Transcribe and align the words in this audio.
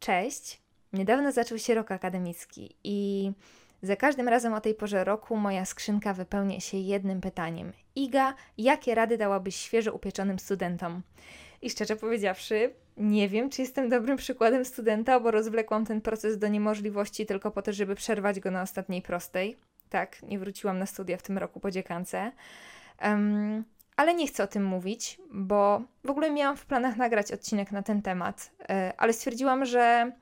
Cześć. 0.00 0.60
Niedawno 0.92 1.32
zaczął 1.32 1.58
się 1.58 1.74
rok 1.74 1.90
akademicki 1.90 2.76
i 2.84 3.30
za 3.82 3.96
każdym 3.96 4.28
razem 4.28 4.54
o 4.54 4.60
tej 4.60 4.74
porze 4.74 5.04
roku 5.04 5.36
moja 5.36 5.64
skrzynka 5.64 6.14
wypełnia 6.14 6.60
się 6.60 6.76
jednym 6.76 7.20
pytaniem. 7.20 7.72
Iga, 7.96 8.34
jakie 8.58 8.94
rady 8.94 9.18
dałabyś 9.18 9.56
świeżo 9.56 9.92
upieczonym 9.92 10.38
studentom? 10.38 11.02
I 11.62 11.70
szczerze 11.70 11.96
powiedziawszy, 11.96 12.74
nie 12.96 13.28
wiem, 13.28 13.50
czy 13.50 13.62
jestem 13.62 13.88
dobrym 13.88 14.16
przykładem 14.16 14.64
studenta, 14.64 15.20
bo 15.20 15.30
rozwlekłam 15.30 15.86
ten 15.86 16.00
proces 16.00 16.38
do 16.38 16.48
niemożliwości 16.48 17.26
tylko 17.26 17.50
po 17.50 17.62
to, 17.62 17.72
żeby 17.72 17.94
przerwać 17.94 18.40
go 18.40 18.50
na 18.50 18.62
ostatniej 18.62 19.02
prostej. 19.02 19.56
Tak, 19.90 20.22
nie 20.22 20.38
wróciłam 20.38 20.78
na 20.78 20.86
studia 20.86 21.16
w 21.16 21.22
tym 21.22 21.38
roku 21.38 21.60
po 21.60 21.70
dziekance. 21.70 22.32
Um, 23.02 23.64
ale 24.00 24.14
nie 24.14 24.26
chcę 24.26 24.44
o 24.44 24.46
tym 24.46 24.64
mówić, 24.64 25.20
bo 25.30 25.82
w 26.04 26.10
ogóle 26.10 26.30
miałam 26.30 26.56
w 26.56 26.66
planach 26.66 26.96
nagrać 26.96 27.32
odcinek 27.32 27.72
na 27.72 27.82
ten 27.82 28.02
temat, 28.02 28.50
e, 28.68 28.92
ale 28.98 29.12
stwierdziłam, 29.12 29.64
że, 29.64 30.12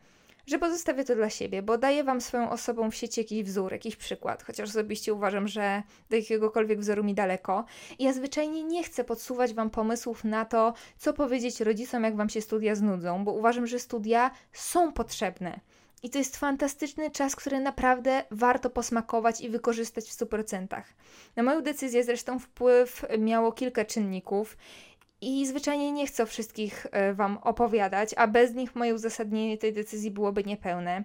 że 0.46 0.58
pozostawię 0.58 1.04
to 1.04 1.14
dla 1.14 1.30
siebie, 1.30 1.62
bo 1.62 1.78
daję 1.78 2.04
Wam 2.04 2.20
swoją 2.20 2.50
osobą 2.50 2.90
w 2.90 2.94
sieci 2.94 3.20
jakiś 3.20 3.42
wzór, 3.42 3.72
jakiś 3.72 3.96
przykład, 3.96 4.42
chociaż 4.42 4.68
osobiście 4.68 5.14
uważam, 5.14 5.48
że 5.48 5.82
do 6.10 6.16
jakiegokolwiek 6.16 6.80
wzoru 6.80 7.04
mi 7.04 7.14
daleko. 7.14 7.64
I 7.98 8.04
ja 8.04 8.12
zwyczajnie 8.12 8.64
nie 8.64 8.82
chcę 8.82 9.04
podsuwać 9.04 9.54
Wam 9.54 9.70
pomysłów 9.70 10.24
na 10.24 10.44
to, 10.44 10.74
co 10.96 11.12
powiedzieć 11.12 11.60
rodzicom, 11.60 12.04
jak 12.04 12.16
Wam 12.16 12.28
się 12.28 12.40
studia 12.40 12.74
znudzą, 12.74 13.24
bo 13.24 13.32
uważam, 13.32 13.66
że 13.66 13.78
studia 13.78 14.30
są 14.52 14.92
potrzebne. 14.92 15.60
I 16.02 16.10
to 16.10 16.18
jest 16.18 16.36
fantastyczny 16.36 17.10
czas, 17.10 17.36
który 17.36 17.60
naprawdę 17.60 18.24
warto 18.30 18.70
posmakować 18.70 19.40
i 19.40 19.48
wykorzystać 19.48 20.04
w 20.04 20.16
100%. 20.16 20.82
Na 21.36 21.42
moją 21.42 21.62
decyzję 21.62 22.04
zresztą 22.04 22.38
wpływ 22.38 23.06
miało 23.18 23.52
kilka 23.52 23.84
czynników 23.84 24.56
i 25.20 25.46
zwyczajnie 25.46 25.92
nie 25.92 26.06
chcę 26.06 26.26
wszystkich 26.26 26.86
e, 26.90 27.14
Wam 27.14 27.38
opowiadać, 27.38 28.14
a 28.16 28.26
bez 28.26 28.54
nich 28.54 28.76
moje 28.76 28.94
uzasadnienie 28.94 29.58
tej 29.58 29.72
decyzji 29.72 30.10
byłoby 30.10 30.44
niepełne. 30.44 31.04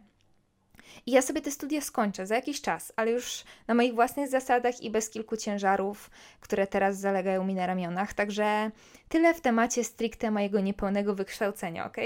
I 1.06 1.12
ja 1.12 1.22
sobie 1.22 1.42
te 1.42 1.52
studia 1.52 1.82
skończę 1.82 2.28
za 2.28 2.36
jakiś 2.36 2.62
czas, 2.62 2.94
ale 2.96 3.12
już 3.12 3.44
na 3.68 3.74
moich 3.74 3.94
własnych 3.94 4.30
zasadach 4.30 4.82
i 4.82 4.90
bez 4.90 5.10
kilku 5.10 5.38
ciężarów, 5.38 6.10
które 6.40 6.68
teraz 6.68 7.00
zalegają 7.00 7.44
mi 7.44 7.54
na 7.54 7.68
ramionach. 7.68 8.14
Także 8.14 8.72
tyle 9.10 9.34
w 9.34 9.42
temacie 9.42 9.84
stricte 9.84 10.32
mojego 10.32 10.60
niepełnego 10.60 11.16
wykształcenia, 11.16 11.86
ok? 11.86 11.98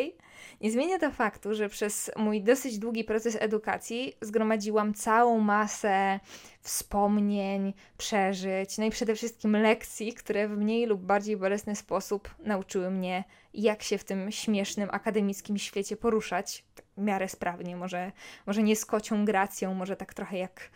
Nie 0.62 0.72
zmienia 0.72 1.00
to 1.00 1.12
faktu, 1.12 1.54
że 1.56 1.70
przez 1.70 2.12
mój 2.16 2.42
dosyć 2.42 2.80
długi 2.80 3.04
proces 3.04 3.38
edukacji 3.40 4.14
zgromadziłam 4.22 4.94
całą 4.94 5.40
masę 5.40 6.20
wspomnień, 6.62 7.74
przeżyć, 7.98 8.78
no 8.78 8.86
i 8.86 8.90
przede 8.90 9.16
wszystkim 9.16 9.52
lekcji, 9.52 10.14
które 10.14 10.48
w 10.48 10.58
mniej 10.58 10.86
lub 10.86 11.02
bardziej 11.02 11.38
bolesny 11.38 11.76
sposób 11.76 12.30
nauczyły 12.40 12.92
mnie, 12.92 13.24
jak 13.54 13.84
się 13.84 13.98
w 13.98 14.04
tym 14.04 14.32
śmiesznym 14.32 14.90
akademickim 14.92 15.58
świecie 15.58 15.98
poruszać 15.98 16.66
miarę 16.98 17.30
sprawnie. 17.30 17.76
Może, 17.76 18.12
może 18.46 18.64
nie 18.64 18.76
z 18.76 18.86
kocią 18.86 19.26
gracją, 19.26 19.74
może 19.74 19.96
tak 19.96 20.14
trochę 20.14 20.38
jak 20.38 20.70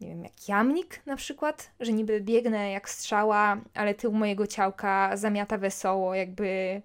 nie 0.00 0.08
wiem, 0.08 0.22
jak 0.22 0.48
jamnik 0.48 1.06
na 1.06 1.16
przykład, 1.16 1.70
że 1.80 1.92
niby 1.92 2.20
biegnę 2.20 2.70
jak 2.70 2.88
strzała, 2.88 3.56
ale 3.74 3.94
tył 3.94 4.12
mojego 4.12 4.46
ciałka 4.46 5.16
zamiata 5.16 5.58
wesoło, 5.58 6.14
jakby 6.14 6.82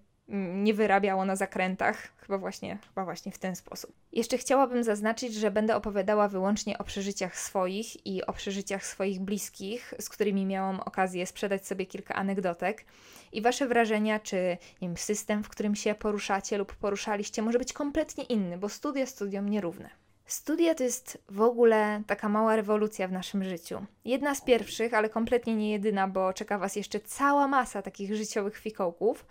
nie 0.63 0.73
wyrabiało 0.73 1.25
na 1.25 1.35
zakrętach. 1.35 2.07
Chyba 2.17 2.37
właśnie, 2.37 2.77
chyba 2.87 3.05
właśnie 3.05 3.31
w 3.31 3.37
ten 3.37 3.55
sposób. 3.55 3.91
Jeszcze 4.11 4.37
chciałabym 4.37 4.83
zaznaczyć, 4.83 5.33
że 5.33 5.51
będę 5.51 5.75
opowiadała 5.75 6.27
wyłącznie 6.27 6.77
o 6.77 6.83
przeżyciach 6.83 7.39
swoich 7.39 8.05
i 8.07 8.25
o 8.25 8.33
przeżyciach 8.33 8.85
swoich 8.85 9.19
bliskich, 9.19 9.93
z 9.99 10.09
którymi 10.09 10.45
miałam 10.45 10.79
okazję 10.79 11.25
sprzedać 11.25 11.67
sobie 11.67 11.85
kilka 11.85 12.15
anegdotek. 12.15 12.85
I 13.31 13.41
wasze 13.41 13.67
wrażenia, 13.67 14.19
czy 14.19 14.57
nie 14.81 14.87
wiem, 14.87 14.97
system, 14.97 15.43
w 15.43 15.49
którym 15.49 15.75
się 15.75 15.95
poruszacie 15.95 16.57
lub 16.57 16.75
poruszaliście, 16.75 17.41
może 17.41 17.59
być 17.59 17.73
kompletnie 17.73 18.23
inny, 18.23 18.57
bo 18.57 18.69
studia 18.69 19.05
studiom 19.05 19.49
nierówne. 19.49 19.89
Studia 20.29 20.75
to 20.75 20.83
jest 20.83 21.23
w 21.29 21.41
ogóle 21.41 22.01
taka 22.07 22.29
mała 22.29 22.55
rewolucja 22.55 23.07
w 23.07 23.11
naszym 23.11 23.43
życiu. 23.43 23.85
Jedna 24.05 24.35
z 24.35 24.41
pierwszych, 24.41 24.93
ale 24.93 25.09
kompletnie 25.09 25.55
nie 25.55 25.71
jedyna, 25.71 26.07
bo 26.07 26.33
czeka 26.33 26.57
Was 26.57 26.75
jeszcze 26.75 26.99
cała 26.99 27.47
masa 27.47 27.81
takich 27.81 28.15
życiowych 28.15 28.57
fikołków, 28.57 29.25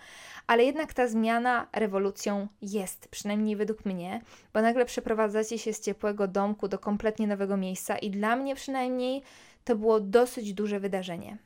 ale 0.47 0.65
jednak 0.65 0.95
ta 0.95 1.09
zmiana 1.09 1.69
rewolucją 1.73 2.49
jest, 2.63 3.09
przynajmniej 3.09 3.57
według 3.57 3.85
mnie, 3.85 4.23
bo 4.55 4.63
nagle 4.63 4.85
przeprowadzacie 4.85 5.59
się 5.59 5.73
z 5.73 5.81
ciepłego 5.81 6.29
domku 6.29 6.69
do 6.69 6.79
kompletnie 6.79 7.27
nowego 7.27 7.57
miejsca 7.57 7.99
i 7.99 8.11
dla 8.11 8.37
mnie 8.37 8.55
przynajmniej 8.55 9.23
to 9.65 9.77
było 9.77 10.01
dosyć 10.01 10.55
duże 10.55 10.81
wydarzenie. 10.81 11.39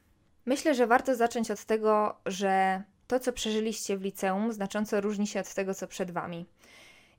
Myślę, 0.46 0.74
że 0.74 0.86
warto 0.86 1.16
zacząć 1.16 1.50
od 1.50 1.64
tego, 1.64 2.16
że 2.26 2.82
to, 3.06 3.20
co 3.20 3.32
przeżyliście 3.32 3.96
w 3.96 4.02
liceum, 4.02 4.52
znacząco 4.52 5.00
różni 5.00 5.26
się 5.26 5.40
od 5.40 5.54
tego, 5.54 5.74
co 5.74 5.86
przed 5.86 6.10
Wami. 6.10 6.46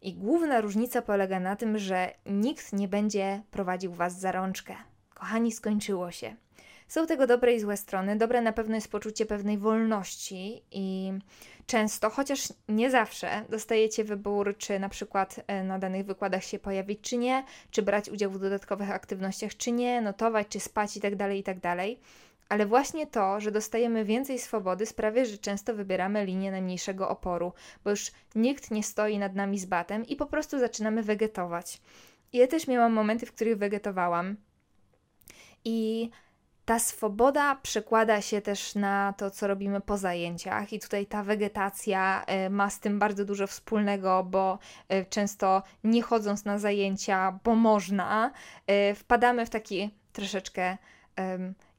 I 0.03 0.13
główna 0.13 0.61
różnica 0.61 1.01
polega 1.01 1.39
na 1.39 1.55
tym, 1.55 1.77
że 1.77 2.13
nikt 2.25 2.73
nie 2.73 2.87
będzie 2.87 3.41
prowadził 3.51 3.93
Was 3.93 4.19
za 4.19 4.31
rączkę. 4.31 4.75
Kochani, 5.13 5.51
skończyło 5.51 6.11
się. 6.11 6.35
Są 6.87 7.07
tego 7.07 7.27
dobre 7.27 7.53
i 7.53 7.59
złe 7.59 7.77
strony. 7.77 8.15
Dobre 8.15 8.41
na 8.41 8.53
pewno 8.53 8.75
jest 8.75 8.91
poczucie 8.91 9.25
pewnej 9.25 9.57
wolności 9.57 10.63
i 10.71 11.13
często, 11.65 12.09
chociaż 12.09 12.53
nie 12.69 12.91
zawsze, 12.91 13.45
dostajecie 13.49 14.03
wybór, 14.03 14.55
czy 14.57 14.79
na 14.79 14.89
przykład 14.89 15.39
e, 15.47 15.63
na 15.63 15.79
danych 15.79 16.05
wykładach 16.05 16.43
się 16.43 16.59
pojawić, 16.59 17.01
czy 17.01 17.17
nie, 17.17 17.43
czy 17.71 17.81
brać 17.81 18.09
udział 18.09 18.31
w 18.31 18.39
dodatkowych 18.39 18.91
aktywnościach, 18.91 19.57
czy 19.57 19.71
nie, 19.71 20.01
notować, 20.01 20.47
czy 20.47 20.59
spać 20.59 20.95
itd., 20.95 21.17
tak 21.17 21.35
itd. 21.35 21.75
Ale 22.49 22.65
właśnie 22.65 23.07
to, 23.07 23.39
że 23.39 23.51
dostajemy 23.51 24.05
więcej 24.05 24.39
swobody, 24.39 24.85
sprawia, 24.85 25.25
że 25.25 25.37
często 25.37 25.73
wybieramy 25.73 26.25
linię 26.25 26.51
najmniejszego 26.51 27.09
oporu, 27.09 27.53
bo 27.83 27.89
już 27.89 28.11
nikt 28.35 28.71
nie 28.71 28.83
stoi 28.83 29.19
nad 29.19 29.35
nami 29.35 29.59
z 29.59 29.65
batem 29.65 30.05
i 30.05 30.15
po 30.15 30.25
prostu 30.25 30.59
zaczynamy 30.59 31.03
wegetować. 31.03 31.81
Ja 32.33 32.47
też 32.47 32.67
miałam 32.67 32.93
momenty, 32.93 33.25
w 33.25 33.31
których 33.31 33.57
wegetowałam. 33.57 34.37
I 35.65 36.09
ta 36.65 36.79
swoboda 36.79 37.55
przekłada 37.55 38.21
się 38.21 38.41
też 38.41 38.75
na 38.75 39.13
to, 39.17 39.31
co 39.31 39.47
robimy 39.47 39.81
po 39.81 39.97
zajęciach, 39.97 40.73
i 40.73 40.79
tutaj 40.79 41.05
ta 41.05 41.23
wegetacja 41.23 42.23
e, 42.25 42.49
ma 42.49 42.69
z 42.69 42.79
tym 42.79 42.99
bardzo 42.99 43.25
dużo 43.25 43.47
wspólnego, 43.47 44.23
bo 44.23 44.59
e, 44.89 45.05
często 45.05 45.63
nie 45.83 46.01
chodząc 46.01 46.45
na 46.45 46.59
zajęcia, 46.59 47.39
bo 47.43 47.55
można, 47.55 48.31
e, 48.67 48.95
wpadamy 48.95 49.45
w 49.45 49.49
taki 49.49 49.89
troszeczkę 50.13 50.77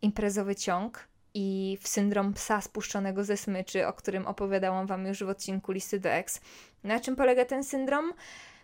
imprezowy 0.05 0.57
ciąg 0.57 1.09
i 1.35 1.79
w 1.81 1.89
syndrom 1.89 2.35
psa 2.35 2.61
spuszczonego 2.61 3.25
ze 3.25 3.37
smyczy, 3.37 3.87
o 3.87 3.93
którym 3.93 4.27
opowiadałam 4.27 4.87
Wam 4.87 5.07
już 5.07 5.25
w 5.25 5.29
odcinku 5.29 5.73
Listy 5.73 6.01
do 6.01 6.09
Ex. 6.09 6.41
Na 6.85 7.01
czym 7.01 7.17
polega 7.17 7.45
ten 7.45 7.65
syndrom? 7.65 8.13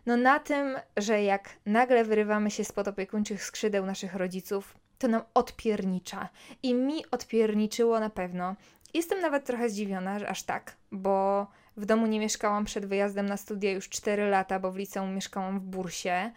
No 0.06 0.16
na 0.16 0.38
tym, 0.38 0.76
że 0.96 1.22
jak 1.22 1.50
nagle 1.66 2.04
wyrywamy 2.04 2.50
się 2.50 2.64
spod 2.64 2.88
opiekuńczych 2.88 3.44
skrzydeł 3.44 3.86
naszych 3.86 4.14
rodziców, 4.14 4.74
to 4.98 5.08
nam 5.08 5.22
odpiernicza. 5.34 6.28
I 6.62 6.74
mi 6.74 7.10
odpierniczyło 7.10 8.00
na 8.00 8.10
pewno. 8.10 8.56
Jestem 8.94 9.20
nawet 9.20 9.44
trochę 9.44 9.68
zdziwiona, 9.68 10.18
że 10.18 10.28
aż 10.28 10.42
tak, 10.42 10.76
bo 10.92 11.46
w 11.76 11.86
domu 11.86 12.06
nie 12.06 12.20
mieszkałam 12.20 12.64
przed 12.64 12.86
wyjazdem 12.86 13.26
na 13.26 13.36
studia 13.36 13.72
już 13.72 13.88
4 13.88 14.30
lata, 14.30 14.60
bo 14.60 14.72
w 14.72 14.76
liceum 14.76 15.14
mieszkałam 15.14 15.60
w 15.60 15.62
Bursie. 15.62 16.32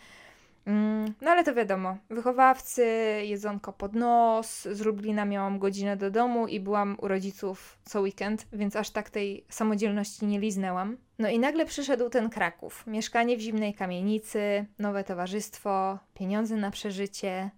Mm, 0.66 1.14
no 1.22 1.32
ale 1.32 1.44
to 1.44 1.54
wiadomo, 1.54 1.98
wychowawcy, 2.10 2.86
jedzonko 3.24 3.74
pod 3.74 3.96
nos, 3.96 4.62
z 4.62 4.82
Lublina 4.82 5.26
miałam 5.26 5.60
godzinę 5.60 5.98
do 5.98 6.12
domu 6.12 6.48
i 6.48 6.60
byłam 6.60 6.98
u 7.02 7.08
rodziców 7.08 7.78
co 7.86 8.02
weekend, 8.02 8.48
więc 8.54 8.76
aż 8.76 8.90
tak 8.90 9.10
tej 9.10 9.46
samodzielności 9.50 10.26
nie 10.26 10.40
liznęłam. 10.40 10.98
No 11.20 11.30
i 11.30 11.40
nagle 11.40 11.66
przyszedł 11.66 12.10
ten 12.10 12.30
Kraków, 12.30 12.88
mieszkanie 12.88 13.38
w 13.38 13.40
zimnej 13.40 13.74
kamienicy, 13.74 14.66
nowe 14.80 15.04
towarzystwo, 15.04 16.00
pieniądze 16.14 16.56
na 16.56 16.72
przeżycie. 16.72 17.50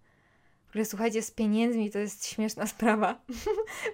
W 0.67 0.69
ogóle 0.69 0.85
słuchajcie, 0.85 1.21
z 1.21 1.31
pieniędzmi 1.31 1.91
to 1.91 1.99
jest 1.99 2.27
śmieszna 2.27 2.67
sprawa. 2.75 3.21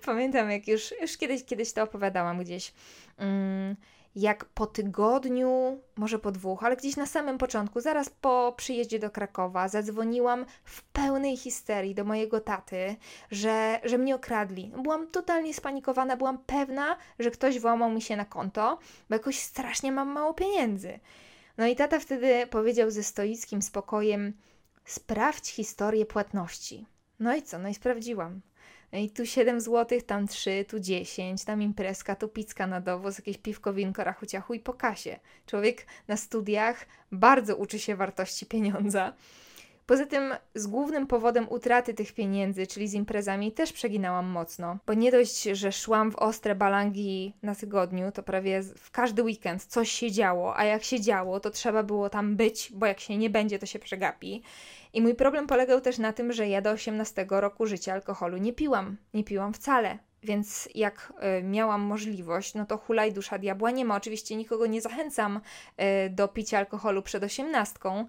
Pamiętam 0.06 0.52
jak 0.52 0.68
już, 0.68 0.94
już 1.02 1.18
kiedyś, 1.18 1.46
kiedyś 1.46 1.74
to 1.74 1.84
opowiadałam 1.84 2.40
gdzieś. 2.40 2.74
Mm, 3.18 3.76
jak 4.16 4.46
po 4.46 4.68
tygodniu, 4.68 5.80
może 5.96 6.20
po 6.20 6.32
dwóch, 6.32 6.64
ale 6.64 6.76
gdzieś 6.76 6.98
na 6.98 7.06
samym 7.06 7.38
początku, 7.38 7.82
zaraz 7.82 8.10
po 8.10 8.54
przyjeździe 8.58 9.00
do 9.00 9.10
Krakowa, 9.10 9.68
zadzwoniłam 9.68 10.46
w 10.64 10.84
pełnej 10.84 11.38
histerii 11.38 11.96
do 11.96 12.04
mojego 12.04 12.40
taty, 12.40 12.96
że, 13.32 13.80
że 13.84 13.98
mnie 13.98 14.16
okradli. 14.16 14.72
Byłam 14.78 15.08
totalnie 15.08 15.54
spanikowana, 15.54 16.18
byłam 16.18 16.38
pewna, 16.38 16.98
że 17.20 17.32
ktoś 17.32 17.60
włamał 17.60 17.92
mi 17.92 18.02
się 18.02 18.16
na 18.16 18.26
konto, 18.26 18.80
bo 19.10 19.16
jakoś 19.16 19.40
strasznie 19.40 19.92
mam 19.92 20.10
mało 20.10 20.34
pieniędzy. 20.34 21.00
No 21.58 21.68
i 21.68 21.76
tata 21.76 22.00
wtedy 22.00 22.48
powiedział 22.48 22.92
ze 22.92 23.04
stoickim 23.04 23.62
spokojem: 23.62 24.34
Sprawdź 24.86 25.50
historię 25.50 26.06
płatności. 26.06 26.86
No 27.20 27.36
i 27.36 27.42
co? 27.42 27.60
No 27.60 27.70
i 27.70 27.74
sprawdziłam. 27.74 28.42
I 28.94 29.10
tu 29.10 29.26
7 29.26 29.62
zł, 29.62 30.02
tam 30.02 30.28
3, 30.28 30.66
tu 30.68 30.80
10, 30.80 31.44
tam 31.44 31.62
imprezka, 31.62 32.16
tu 32.16 32.28
pizka 32.28 32.68
na 32.68 32.82
dowóz, 32.82 33.18
jakieś 33.18 33.38
piwko, 33.38 33.74
winko, 33.74 34.04
rachuciachu 34.04 34.54
i 34.54 34.60
po 34.60 34.74
kasie. 34.74 35.20
Człowiek 35.46 35.86
na 36.08 36.18
studiach 36.18 36.86
bardzo 37.12 37.56
uczy 37.56 37.80
się 37.80 37.96
wartości 37.96 38.46
pieniądza. 38.46 39.14
Poza 39.92 40.06
tym 40.06 40.34
z 40.56 40.68
głównym 40.68 41.08
powodem 41.08 41.50
utraty 41.50 41.94
tych 41.94 42.14
pieniędzy, 42.14 42.68
czyli 42.68 42.88
z 42.88 42.94
imprezami, 42.94 43.52
też 43.52 43.74
przeginałam 43.74 44.26
mocno, 44.26 44.78
bo 44.88 44.94
nie 44.94 45.12
dość, 45.12 45.44
że 45.44 45.72
szłam 45.72 46.12
w 46.12 46.16
ostre 46.16 46.56
balangi 46.56 47.34
na 47.44 47.56
tygodniu, 47.56 48.12
to 48.12 48.24
prawie 48.24 48.64
w 48.64 48.92
każdy 48.92 49.24
weekend 49.24 49.66
coś 49.66 49.92
się 49.92 50.12
działo, 50.12 50.58
a 50.58 50.66
jak 50.66 50.84
się 50.84 51.00
działo, 51.00 51.40
to 51.40 51.50
trzeba 51.50 51.84
było 51.84 52.10
tam 52.10 52.36
być, 52.36 52.72
bo 52.76 52.86
jak 52.86 53.00
się 53.00 53.18
nie 53.18 53.30
będzie, 53.30 53.60
to 53.60 53.66
się 53.66 53.80
przegapi. 53.80 54.44
I 54.94 55.02
mój 55.02 55.16
problem 55.16 55.48
polegał 55.48 55.82
też 55.82 55.98
na 55.98 56.14
tym, 56.14 56.34
że 56.34 56.48
ja 56.48 56.62
do 56.62 56.72
18 56.72 57.26
roku 57.30 57.66
życia 57.66 57.94
alkoholu 57.94 58.38
nie 58.38 58.54
piłam. 58.54 58.98
Nie 59.14 59.24
piłam 59.24 59.54
wcale. 59.54 59.98
Więc 60.24 60.70
jak 60.76 61.14
y, 61.40 61.44
miałam 61.44 61.82
możliwość, 61.82 62.54
no 62.54 62.66
to 62.66 62.78
hulaj 62.78 63.14
dusza 63.14 63.38
diabła 63.38 63.72
nie 63.72 63.86
ma. 63.86 63.96
Oczywiście 63.96 64.36
nikogo 64.36 64.68
nie 64.68 64.82
zachęcam 64.82 65.38
y, 65.38 66.10
do 66.10 66.28
picia 66.28 66.58
alkoholu 66.58 67.02
przed 67.02 67.24
osiemnastką, 67.24 68.06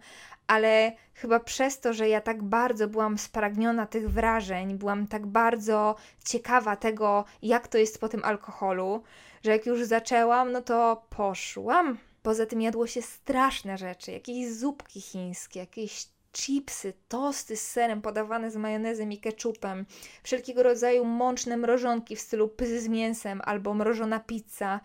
ale 0.46 0.92
chyba 1.14 1.40
przez 1.40 1.80
to, 1.80 1.92
że 1.92 2.08
ja 2.08 2.20
tak 2.20 2.42
bardzo 2.42 2.88
byłam 2.88 3.18
spragniona 3.18 3.86
tych 3.86 4.10
wrażeń, 4.10 4.74
byłam 4.74 5.06
tak 5.06 5.26
bardzo 5.26 5.96
ciekawa 6.24 6.76
tego, 6.76 7.24
jak 7.42 7.68
to 7.68 7.78
jest 7.78 8.00
po 8.00 8.08
tym 8.08 8.24
alkoholu, 8.24 9.02
że 9.44 9.50
jak 9.50 9.66
już 9.66 9.84
zaczęłam, 9.84 10.52
no 10.52 10.62
to 10.62 11.06
poszłam. 11.10 11.98
Poza 12.22 12.46
tym 12.46 12.60
jadło 12.60 12.86
się 12.86 13.02
straszne 13.02 13.78
rzeczy, 13.78 14.12
jakieś 14.12 14.52
zupki 14.52 15.00
chińskie, 15.00 15.60
jakieś 15.60 16.06
chipsy, 16.32 16.92
tosty 17.08 17.56
z 17.56 17.70
serem 17.70 18.02
podawane 18.02 18.50
z 18.50 18.56
majonezem 18.56 19.12
i 19.12 19.18
ketchupem, 19.18 19.86
wszelkiego 20.22 20.62
rodzaju 20.62 21.04
mączne 21.04 21.56
mrożonki 21.56 22.16
w 22.16 22.20
stylu 22.20 22.48
pyzy 22.48 22.80
z 22.80 22.88
mięsem 22.88 23.40
albo 23.44 23.74
mrożona 23.74 24.20
pizza. 24.20 24.80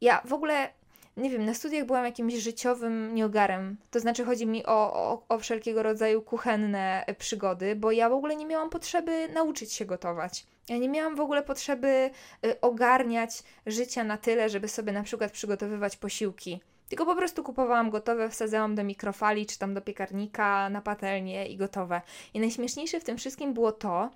Ja 0.00 0.22
w 0.24 0.32
ogóle 0.32 0.70
nie 1.16 1.30
wiem, 1.30 1.44
na 1.44 1.54
studiach 1.54 1.86
byłam 1.86 2.04
jakimś 2.04 2.34
życiowym 2.34 3.14
nieogarem. 3.14 3.76
To 3.90 4.00
znaczy 4.00 4.24
chodzi 4.24 4.46
mi 4.46 4.66
o, 4.66 4.92
o, 4.94 5.22
o, 5.28 5.38
wszelkiego 5.38 5.82
rodzaju 5.82 6.22
kuchenne 6.22 7.04
przygody, 7.18 7.76
bo 7.76 7.92
ja 7.92 8.08
w 8.08 8.12
ogóle 8.12 8.36
nie 8.36 8.46
miałam 8.46 8.70
potrzeby 8.70 9.28
nauczyć 9.28 9.72
się 9.72 9.84
gotować. 9.84 10.46
Ja 10.68 10.78
nie 10.78 10.88
miałam 10.88 11.16
w 11.16 11.20
ogóle 11.20 11.42
potrzeby 11.42 12.10
y, 12.46 12.60
ogarniać 12.60 13.42
życia 13.66 14.04
na 14.04 14.16
tyle, 14.16 14.48
żeby 14.48 14.68
sobie 14.68 14.92
na 14.92 15.02
przykład 15.02 15.32
przygotowywać 15.32 15.96
posiłki. 15.96 16.60
Tylko 16.90 17.06
po 17.06 17.16
prostu 17.16 17.42
kupowałam 17.42 17.90
gotowe, 17.90 18.30
wsadzałam 18.30 18.74
do 18.74 18.84
mikrofali 18.84 19.46
czy 19.46 19.58
tam 19.58 19.74
do 19.74 19.80
piekarnika 19.80 20.70
na 20.70 20.82
patelnię 20.82 21.46
i 21.46 21.56
gotowe. 21.56 22.02
I 22.34 22.40
najśmieszniejsze 22.40 23.00
w 23.00 23.04
tym 23.04 23.16
wszystkim 23.16 23.54
było 23.54 23.72
to, 23.72 24.10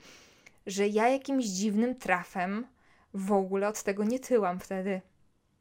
że 0.67 0.89
ja 0.89 1.09
jakimś 1.09 1.45
dziwnym 1.45 1.95
trafem 1.95 2.67
w 3.15 3.33
ogóle 3.33 3.69
od 3.69 3.83
tego 3.83 4.05
nie 4.05 4.21
tyłam 4.21 4.61
wtedy. 4.61 5.01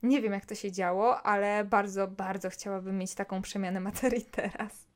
Nie 0.04 0.22
wiem, 0.22 0.34
jak 0.34 0.46
to 0.46 0.56
się 0.56 0.72
działo, 0.72 1.22
ale 1.22 1.66
bardzo, 1.66 2.08
bardzo 2.08 2.50
chciałabym 2.50 2.98
mieć 2.98 3.16
taką 3.16 3.42
przemianę 3.42 3.80
materii 3.80 4.26
teraz. 4.42 4.88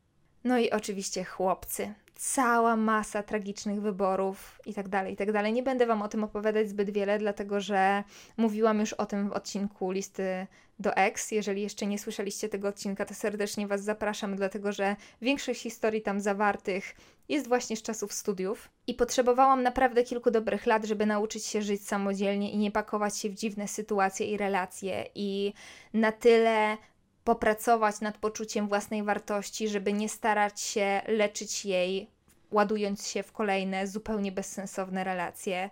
No 0.43 0.57
i 0.57 0.71
oczywiście 0.71 1.23
chłopcy. 1.23 1.93
Cała 2.19 2.75
masa 2.75 3.23
tragicznych 3.23 3.81
wyborów 3.81 4.61
i 4.65 4.73
tak 4.73 4.87
dalej, 4.87 5.13
i 5.13 5.15
tak 5.15 5.31
dalej. 5.31 5.53
Nie 5.53 5.63
będę 5.63 5.85
Wam 5.85 6.01
o 6.01 6.07
tym 6.07 6.23
opowiadać 6.23 6.69
zbyt 6.69 6.89
wiele, 6.89 7.19
dlatego 7.19 7.61
że 7.61 8.03
mówiłam 8.37 8.79
już 8.79 8.93
o 8.93 9.05
tym 9.05 9.29
w 9.29 9.31
odcinku 9.31 9.91
listy 9.91 10.47
do 10.79 10.95
X. 10.95 11.31
Jeżeli 11.31 11.61
jeszcze 11.61 11.87
nie 11.87 11.99
słyszeliście 11.99 12.49
tego 12.49 12.67
odcinka, 12.67 13.05
to 13.05 13.13
serdecznie 13.13 13.67
Was 13.67 13.83
zapraszam, 13.83 14.35
dlatego 14.35 14.71
że 14.71 14.95
większość 15.21 15.61
historii 15.61 16.01
tam 16.01 16.19
zawartych 16.19 16.95
jest 17.29 17.47
właśnie 17.47 17.77
z 17.77 17.81
czasów 17.81 18.13
studiów. 18.13 18.69
I 18.87 18.93
potrzebowałam 18.93 19.63
naprawdę 19.63 20.03
kilku 20.03 20.31
dobrych 20.31 20.65
lat, 20.65 20.85
żeby 20.85 21.05
nauczyć 21.05 21.45
się 21.45 21.61
żyć 21.61 21.87
samodzielnie 21.87 22.51
i 22.51 22.57
nie 22.57 22.71
pakować 22.71 23.17
się 23.17 23.29
w 23.29 23.35
dziwne 23.35 23.67
sytuacje 23.67 24.27
i 24.27 24.37
relacje. 24.37 25.05
I 25.15 25.53
na 25.93 26.11
tyle 26.11 26.77
popracować 27.27 28.01
nad 28.01 28.17
poczuciem 28.17 28.67
własnej 28.67 29.03
wartości, 29.03 29.67
żeby 29.67 29.93
nie 29.93 30.09
starać 30.09 30.61
się 30.61 31.01
leczyć 31.07 31.65
jej, 31.65 32.09
ładując 32.51 33.07
się 33.07 33.23
w 33.23 33.31
kolejne 33.31 33.87
zupełnie 33.87 34.31
bezsensowne 34.31 35.03
relacje. 35.03 35.69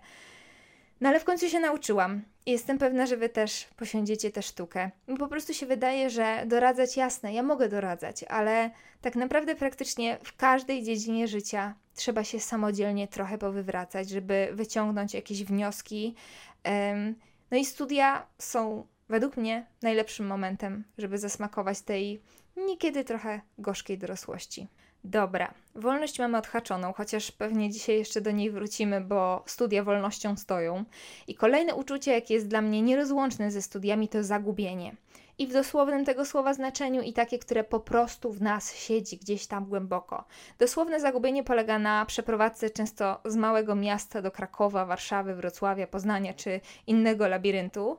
No 1.00 1.08
ale 1.08 1.20
w 1.20 1.24
końcu 1.24 1.48
się 1.48 1.60
nauczyłam. 1.60 2.22
Jestem 2.46 2.78
pewna, 2.78 3.06
że 3.06 3.16
Wy 3.16 3.28
też 3.28 3.68
posiądziecie 3.76 4.30
tę 4.30 4.42
sztukę. 4.42 4.90
Mi 5.08 5.16
po 5.16 5.28
prostu 5.28 5.54
się 5.54 5.66
wydaje, 5.66 6.10
że 6.10 6.42
doradzać 6.46 6.96
jasne, 6.96 7.32
ja 7.32 7.42
mogę 7.42 7.68
doradzać, 7.68 8.24
ale 8.24 8.70
tak 9.00 9.16
naprawdę 9.16 9.54
praktycznie 9.54 10.18
w 10.24 10.36
każdej 10.36 10.82
dziedzinie 10.82 11.28
życia 11.28 11.74
trzeba 11.94 12.24
się 12.24 12.40
samodzielnie 12.40 13.08
trochę 13.08 13.38
powywracać, 13.38 14.08
żeby 14.08 14.48
wyciągnąć 14.52 15.14
jakieś 15.14 15.44
wnioski. 15.44 16.14
No 17.50 17.58
i 17.58 17.64
studia 17.64 18.26
są 18.38 18.86
według 19.08 19.36
mnie 19.36 19.66
najlepszym 19.82 20.26
momentem, 20.26 20.84
żeby 20.98 21.18
zasmakować 21.18 21.80
tej 21.80 22.22
niekiedy 22.56 23.04
trochę 23.04 23.40
gorzkiej 23.58 23.98
dorosłości. 23.98 24.68
Dobra, 25.04 25.54
wolność 25.74 26.18
mamy 26.18 26.38
odhaczoną, 26.38 26.92
chociaż 26.92 27.32
pewnie 27.32 27.70
dzisiaj 27.70 27.98
jeszcze 27.98 28.20
do 28.20 28.30
niej 28.30 28.50
wrócimy, 28.50 29.00
bo 29.00 29.42
studia 29.46 29.84
wolnością 29.84 30.36
stoją. 30.36 30.84
I 31.26 31.34
kolejne 31.34 31.74
uczucie, 31.74 32.12
jakie 32.12 32.34
jest 32.34 32.48
dla 32.48 32.62
mnie 32.62 32.82
nierozłączne 32.82 33.50
ze 33.50 33.62
studiami, 33.62 34.08
to 34.08 34.24
zagubienie. 34.24 34.96
I 35.38 35.46
w 35.46 35.52
dosłownym 35.52 36.04
tego 36.04 36.24
słowa 36.24 36.54
znaczeniu, 36.54 37.02
i 37.02 37.12
takie, 37.12 37.38
które 37.38 37.64
po 37.64 37.80
prostu 37.80 38.32
w 38.32 38.42
nas 38.42 38.74
siedzi 38.74 39.18
gdzieś 39.18 39.46
tam 39.46 39.66
głęboko. 39.66 40.24
Dosłowne 40.58 41.00
zagubienie 41.00 41.44
polega 41.44 41.78
na 41.78 42.06
przeprowadzce 42.06 42.70
często 42.70 43.20
z 43.24 43.36
małego 43.36 43.74
miasta 43.74 44.22
do 44.22 44.30
Krakowa, 44.30 44.86
Warszawy, 44.86 45.34
Wrocławia, 45.34 45.86
Poznania 45.86 46.34
czy 46.34 46.60
innego 46.86 47.28
labiryntu. 47.28 47.98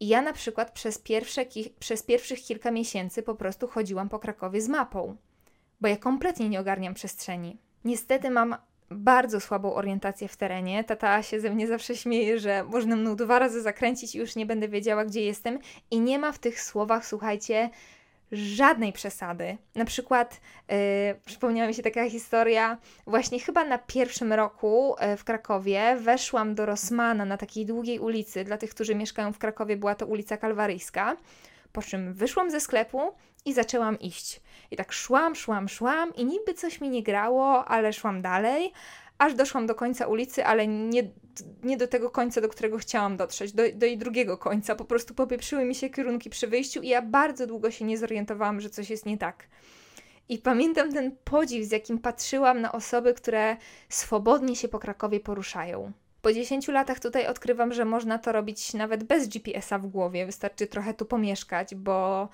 I 0.00 0.08
ja 0.08 0.22
na 0.22 0.32
przykład 0.32 0.70
przez, 0.72 0.98
pierwsze, 0.98 1.44
przez 1.78 2.02
pierwszych 2.02 2.42
kilka 2.42 2.70
miesięcy 2.70 3.22
po 3.22 3.34
prostu 3.34 3.68
chodziłam 3.68 4.08
po 4.08 4.18
Krakowie 4.18 4.60
z 4.60 4.68
mapą 4.68 5.16
bo 5.80 5.88
ja 5.88 5.96
kompletnie 5.96 6.48
nie 6.48 6.60
ogarniam 6.60 6.94
przestrzeni. 6.94 7.56
Niestety 7.84 8.30
mam 8.30 8.56
bardzo 8.90 9.40
słabą 9.40 9.74
orientację 9.74 10.28
w 10.28 10.36
terenie. 10.36 10.84
Tata 10.84 11.22
się 11.22 11.40
ze 11.40 11.50
mnie 11.50 11.66
zawsze 11.66 11.96
śmieje, 11.96 12.38
że 12.38 12.64
można 12.64 12.96
mną 12.96 13.16
dwa 13.16 13.38
razy 13.38 13.62
zakręcić 13.62 14.14
i 14.14 14.18
już 14.18 14.36
nie 14.36 14.46
będę 14.46 14.68
wiedziała, 14.68 15.04
gdzie 15.04 15.22
jestem. 15.22 15.58
I 15.90 16.00
nie 16.00 16.18
ma 16.18 16.32
w 16.32 16.38
tych 16.38 16.60
słowach, 16.62 17.06
słuchajcie, 17.06 17.70
żadnej 18.32 18.92
przesady. 18.92 19.56
Na 19.74 19.84
przykład 19.84 20.40
yy, 20.68 20.76
przypomniała 21.24 21.68
mi 21.68 21.74
się 21.74 21.82
taka 21.82 22.10
historia, 22.10 22.78
właśnie 23.06 23.40
chyba 23.40 23.64
na 23.64 23.78
pierwszym 23.78 24.32
roku 24.32 24.96
yy, 25.00 25.16
w 25.16 25.24
Krakowie 25.24 25.96
weszłam 26.00 26.54
do 26.54 26.66
Rosmana 26.66 27.24
na 27.24 27.36
takiej 27.36 27.66
długiej 27.66 27.98
ulicy. 27.98 28.44
Dla 28.44 28.58
tych, 28.58 28.70
którzy 28.70 28.94
mieszkają 28.94 29.32
w 29.32 29.38
Krakowie, 29.38 29.76
była 29.76 29.94
to 29.94 30.06
ulica 30.06 30.36
Kalwaryjska. 30.36 31.16
Po 31.72 31.82
czym 31.82 32.14
wyszłam 32.14 32.50
ze 32.50 32.60
sklepu 32.60 33.12
i 33.44 33.52
zaczęłam 33.52 33.98
iść. 33.98 34.40
I 34.70 34.76
tak 34.76 34.92
szłam, 34.92 35.34
szłam, 35.34 35.68
szłam 35.68 36.14
i 36.14 36.24
niby 36.24 36.54
coś 36.54 36.80
mi 36.80 36.88
nie 36.88 37.02
grało, 37.02 37.64
ale 37.64 37.92
szłam 37.92 38.22
dalej, 38.22 38.72
aż 39.18 39.34
doszłam 39.34 39.66
do 39.66 39.74
końca 39.74 40.06
ulicy, 40.06 40.44
ale 40.44 40.66
nie, 40.66 41.10
nie 41.62 41.76
do 41.76 41.88
tego 41.88 42.10
końca, 42.10 42.40
do 42.40 42.48
którego 42.48 42.78
chciałam 42.78 43.16
dotrzeć, 43.16 43.52
do, 43.52 43.62
do 43.74 43.86
jej 43.86 43.98
drugiego 43.98 44.38
końca. 44.38 44.74
Po 44.74 44.84
prostu 44.84 45.14
popieprzyły 45.14 45.64
mi 45.64 45.74
się 45.74 45.90
kierunki 45.90 46.30
przy 46.30 46.46
wyjściu 46.46 46.82
i 46.82 46.88
ja 46.88 47.02
bardzo 47.02 47.46
długo 47.46 47.70
się 47.70 47.84
nie 47.84 47.98
zorientowałam, 47.98 48.60
że 48.60 48.70
coś 48.70 48.90
jest 48.90 49.06
nie 49.06 49.18
tak. 49.18 49.48
I 50.28 50.38
pamiętam 50.38 50.92
ten 50.92 51.16
podziw, 51.24 51.64
z 51.68 51.70
jakim 51.70 51.98
patrzyłam 51.98 52.60
na 52.60 52.72
osoby, 52.72 53.14
które 53.14 53.56
swobodnie 53.88 54.56
się 54.56 54.68
po 54.68 54.78
Krakowie 54.78 55.20
poruszają. 55.20 55.92
Po 56.22 56.32
10 56.32 56.68
latach 56.68 57.00
tutaj 57.00 57.26
odkrywam, 57.26 57.72
że 57.72 57.84
można 57.84 58.18
to 58.18 58.32
robić 58.32 58.74
nawet 58.74 59.04
bez 59.04 59.28
GPS-a 59.28 59.78
w 59.78 59.86
głowie, 59.86 60.26
wystarczy 60.26 60.66
trochę 60.66 60.94
tu 60.94 61.04
pomieszkać, 61.04 61.74
bo 61.74 62.28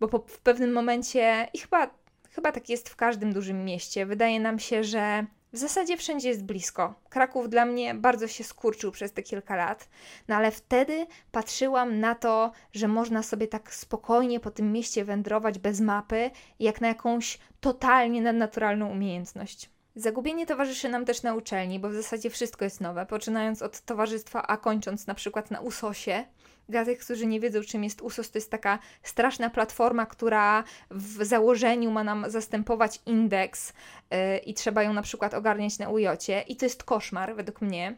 bo 0.00 0.08
po, 0.08 0.18
w 0.18 0.38
pewnym 0.38 0.72
momencie, 0.72 1.48
i 1.52 1.58
chyba, 1.58 1.90
chyba 2.30 2.52
tak 2.52 2.68
jest 2.68 2.88
w 2.88 2.96
każdym 2.96 3.32
dużym 3.32 3.64
mieście, 3.64 4.06
wydaje 4.06 4.40
nam 4.40 4.58
się, 4.58 4.84
że 4.84 5.26
w 5.54 5.58
zasadzie 5.58 5.96
wszędzie 5.96 6.28
jest 6.28 6.44
blisko. 6.44 6.94
Kraków 7.08 7.48
dla 7.48 7.64
mnie 7.64 7.94
bardzo 7.94 8.28
się 8.28 8.44
skurczył 8.44 8.92
przez 8.92 9.12
te 9.12 9.22
kilka 9.22 9.56
lat, 9.56 9.88
no 10.28 10.36
ale 10.36 10.50
wtedy 10.50 11.06
patrzyłam 11.32 12.00
na 12.00 12.14
to, 12.14 12.52
że 12.72 12.88
można 12.88 13.22
sobie 13.22 13.48
tak 13.48 13.74
spokojnie 13.74 14.40
po 14.40 14.50
tym 14.50 14.72
mieście 14.72 15.04
wędrować 15.04 15.58
bez 15.58 15.80
mapy, 15.80 16.30
jak 16.60 16.80
na 16.80 16.88
jakąś 16.88 17.38
totalnie 17.60 18.22
nadnaturalną 18.22 18.90
umiejętność. 18.90 19.70
Zagubienie 19.96 20.46
towarzyszy 20.46 20.88
nam 20.88 21.04
też 21.04 21.22
na 21.22 21.34
uczelni, 21.34 21.80
bo 21.80 21.88
w 21.88 21.94
zasadzie 21.94 22.30
wszystko 22.30 22.64
jest 22.64 22.80
nowe, 22.80 23.06
poczynając 23.06 23.62
od 23.62 23.80
towarzystwa, 23.80 24.46
a 24.46 24.56
kończąc 24.56 25.06
na 25.06 25.14
przykład 25.14 25.50
na 25.50 25.60
USOSie, 25.60 26.24
dla 26.68 26.84
tych, 26.84 26.98
którzy 26.98 27.26
nie 27.26 27.40
wiedzą, 27.40 27.60
czym 27.62 27.84
jest 27.84 28.02
USOS, 28.02 28.30
to 28.30 28.38
jest 28.38 28.50
taka 28.50 28.78
straszna 29.02 29.50
platforma, 29.50 30.06
która 30.06 30.64
w 30.90 31.24
założeniu 31.24 31.90
ma 31.90 32.04
nam 32.04 32.24
zastępować 32.28 33.00
indeks 33.06 33.72
yy, 34.10 34.38
i 34.38 34.54
trzeba 34.54 34.82
ją 34.82 34.92
na 34.92 35.02
przykład 35.02 35.34
ogarniać 35.34 35.78
na 35.78 35.88
ujocie. 35.88 36.40
I 36.40 36.56
to 36.56 36.66
jest 36.66 36.84
koszmar, 36.84 37.36
według 37.36 37.60
mnie. 37.60 37.96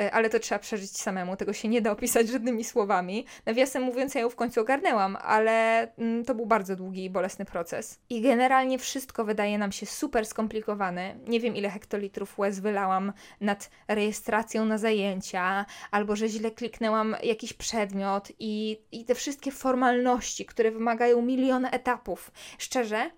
E, 0.00 0.12
ale 0.12 0.30
to 0.30 0.38
trzeba 0.38 0.58
przeżyć 0.58 0.90
samemu, 1.00 1.36
tego 1.36 1.52
się 1.52 1.68
nie 1.68 1.82
da 1.82 1.90
opisać 1.90 2.28
żadnymi 2.28 2.64
słowami. 2.64 3.26
Nawiasem 3.46 3.82
mówiąc, 3.82 4.14
ja 4.14 4.20
ją 4.20 4.30
w 4.30 4.36
końcu 4.36 4.60
ogarnęłam, 4.60 5.16
ale 5.22 5.88
mm, 5.98 6.24
to 6.24 6.34
był 6.34 6.46
bardzo 6.46 6.76
długi 6.76 7.04
i 7.04 7.10
bolesny 7.10 7.44
proces. 7.44 8.00
I 8.10 8.20
generalnie 8.20 8.78
wszystko 8.78 9.24
wydaje 9.24 9.58
nam 9.58 9.72
się 9.72 9.86
super 9.86 10.26
skomplikowane. 10.26 11.14
Nie 11.28 11.40
wiem, 11.40 11.56
ile 11.56 11.70
hektolitrów 11.70 12.38
łez 12.38 12.60
wylałam 12.60 13.12
nad 13.40 13.70
rejestracją 13.88 14.64
na 14.64 14.78
zajęcia, 14.78 15.66
albo 15.90 16.16
że 16.16 16.28
źle 16.28 16.50
kliknęłam 16.50 17.16
jakiś 17.22 17.52
przedmiot 17.52 18.32
i, 18.38 18.80
i 18.92 19.04
te 19.04 19.14
wszystkie 19.14 19.50
formalności, 19.50 20.46
które 20.46 20.70
wymagają 20.70 21.22
miliona 21.22 21.70
etapów. 21.70 22.30
Szczerze, 22.58 23.10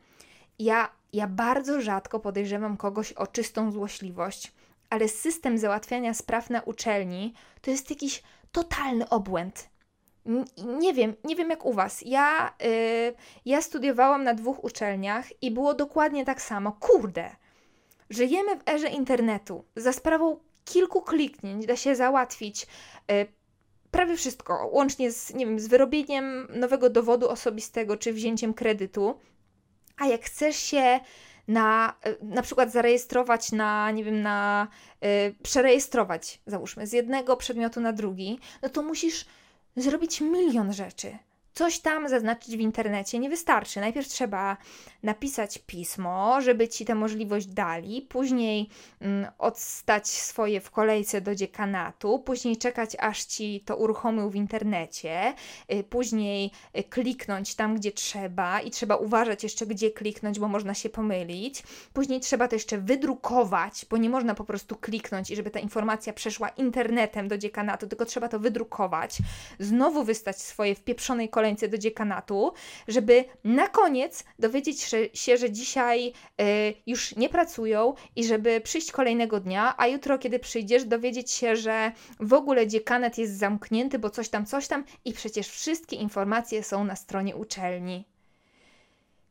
Ja, 0.59 0.89
ja 1.13 1.27
bardzo 1.27 1.81
rzadko 1.81 2.21
podejrzewam 2.21 2.77
kogoś 2.77 3.13
o 3.13 3.27
czystą 3.27 3.73
złośliwość, 3.73 4.53
ale 4.91 5.09
system 5.09 5.59
załatwiania 5.59 6.15
spraw 6.15 6.51
na 6.51 6.61
uczelni 6.63 7.35
to 7.61 7.71
jest 7.71 7.91
jakiś 7.91 8.23
totalny 8.53 9.09
obłęd. 9.09 9.69
Nie 10.79 10.95
wiem, 10.95 11.15
nie 11.25 11.37
wiem 11.37 11.51
jak 11.51 11.65
u 11.65 11.73
Was. 11.73 12.03
Ja, 12.07 12.55
yy, 12.61 13.15
ja 13.45 13.63
studiowałam 13.63 14.25
na 14.25 14.35
dwóch 14.35 14.65
uczelniach 14.65 15.43
i 15.43 15.51
było 15.51 15.75
dokładnie 15.75 16.25
tak 16.25 16.43
samo. 16.43 16.73
Kurde! 16.73 17.31
Żyjemy 18.11 18.57
w 18.57 18.69
erze 18.69 18.89
internetu. 18.89 19.65
Za 19.77 19.93
sprawą 19.93 20.39
kilku 20.65 21.03
kliknięć 21.03 21.67
da 21.67 21.77
się 21.77 21.97
załatwić 21.97 22.67
yy, 23.09 23.27
prawie 23.91 24.17
wszystko, 24.17 24.69
łącznie 24.73 25.13
z, 25.13 25.35
nie 25.35 25.47
wiem, 25.47 25.61
z 25.61 25.67
wyrobieniem 25.67 26.49
nowego 26.55 26.91
dowodu 26.91 27.29
osobistego 27.29 27.97
czy 27.97 28.13
wzięciem 28.13 28.55
kredytu. 28.55 29.21
A 29.97 30.07
jak 30.07 30.23
chcesz 30.23 30.57
się 30.57 31.01
na, 31.49 31.95
y, 32.07 32.17
na 32.23 32.43
przykład 32.43 32.73
zarejestrować 32.73 33.53
na, 33.53 33.91
nie 33.91 34.05
wiem, 34.05 34.23
na, 34.23 34.69
yy, 35.01 35.09
przerejestrować, 35.43 36.41
załóżmy, 36.47 36.87
z 36.87 36.93
jednego 36.93 37.37
przedmiotu 37.37 37.81
na 37.81 37.93
drugi, 37.93 38.39
no 38.63 38.69
to 38.69 38.83
musisz 38.83 39.25
zrobić 39.77 40.21
milion 40.21 40.73
rzeczy 40.73 41.19
coś 41.57 41.79
tam 41.79 42.09
zaznaczyć 42.09 42.57
w 42.57 42.61
internecie 42.61 43.19
nie 43.19 43.31
wystarczy. 43.31 43.81
Najpierw 43.81 44.09
trzeba 44.09 44.57
napisać 45.03 45.59
pismo, 45.59 46.41
żeby 46.41 46.69
ci 46.69 46.85
tę 46.85 46.95
możliwość 46.95 47.47
dali, 47.47 48.03
później 48.03 48.69
mm, 49.01 49.31
odstać 49.39 50.09
swoje 50.09 50.61
w 50.61 50.71
kolejce 50.71 51.21
do 51.21 51.35
dziekanatu, 51.35 52.19
później 52.19 52.57
czekać 52.57 52.97
aż 52.99 53.25
ci 53.25 53.61
to 53.61 53.77
uruchomił 53.77 54.31
w 54.31 54.35
internecie, 54.35 55.35
y, 55.73 55.85
później 55.85 56.51
y, 56.79 56.85
kliknąć 56.85 57.55
tam, 57.55 57.77
gdzie 57.77 57.93
trzeba 57.93 58.61
i 58.61 58.71
trzeba 58.71 58.97
uważać 58.97 59.43
jeszcze, 59.43 59.67
gdzie 59.67 59.91
kliknąć, 59.91 60.39
bo 60.39 60.49
można 60.49 60.75
się 60.75 60.89
pomylić. 60.89 61.63
Później 61.93 62.21
trzeba 62.21 62.49
to 62.49 62.55
jeszcze 62.55 62.79
wydrukować, 62.79 63.87
bo 63.91 63.97
nie 63.97 64.11
można 64.11 64.35
po 64.35 64.45
prostu 64.45 64.77
kliknąć 64.77 65.31
i 65.31 65.37
żeby 65.37 65.51
ta 65.51 65.61
informacja 65.61 66.13
przeszła 66.13 66.49
internetem 66.49 67.29
do 67.29 67.39
dziekanatu, 67.39 67.87
tylko 67.87 68.05
trzeba 68.05 68.29
to 68.29 68.39
wydrukować, 68.41 69.19
znowu 69.59 70.05
wystać 70.05 70.41
swoje 70.43 70.75
w 70.75 70.81
pieprzonej 70.81 71.29
kolejce 71.29 71.46
do 71.69 71.79
dziekanatu, 71.79 72.53
żeby 72.89 73.25
na 73.45 73.69
koniec 73.69 74.25
dowiedzieć 74.39 74.91
się, 75.15 75.37
że 75.37 75.51
dzisiaj 75.51 76.13
y, 76.41 76.75
już 76.87 77.17
nie 77.17 77.29
pracują 77.29 77.95
i 78.17 78.25
żeby 78.25 78.61
przyjść 78.61 78.93
kolejnego 78.93 79.41
dnia, 79.41 79.75
a 79.77 79.87
jutro, 79.87 80.19
kiedy 80.19 80.39
przyjdziesz, 80.39 80.85
dowiedzieć 80.85 81.31
się, 81.31 81.57
że 81.57 81.93
w 82.21 82.33
ogóle 82.33 82.67
dziekanat 82.67 83.19
jest 83.19 83.39
zamknięty, 83.39 83.99
bo 83.99 84.11
coś 84.11 84.29
tam, 84.29 84.47
coś 84.47 84.69
tam 84.69 84.85
i 85.05 85.13
przecież 85.13 85.49
wszystkie 85.49 85.97
informacje 85.97 86.63
są 86.63 86.85
na 86.85 86.97
stronie 86.97 87.37
uczelni. 87.37 88.05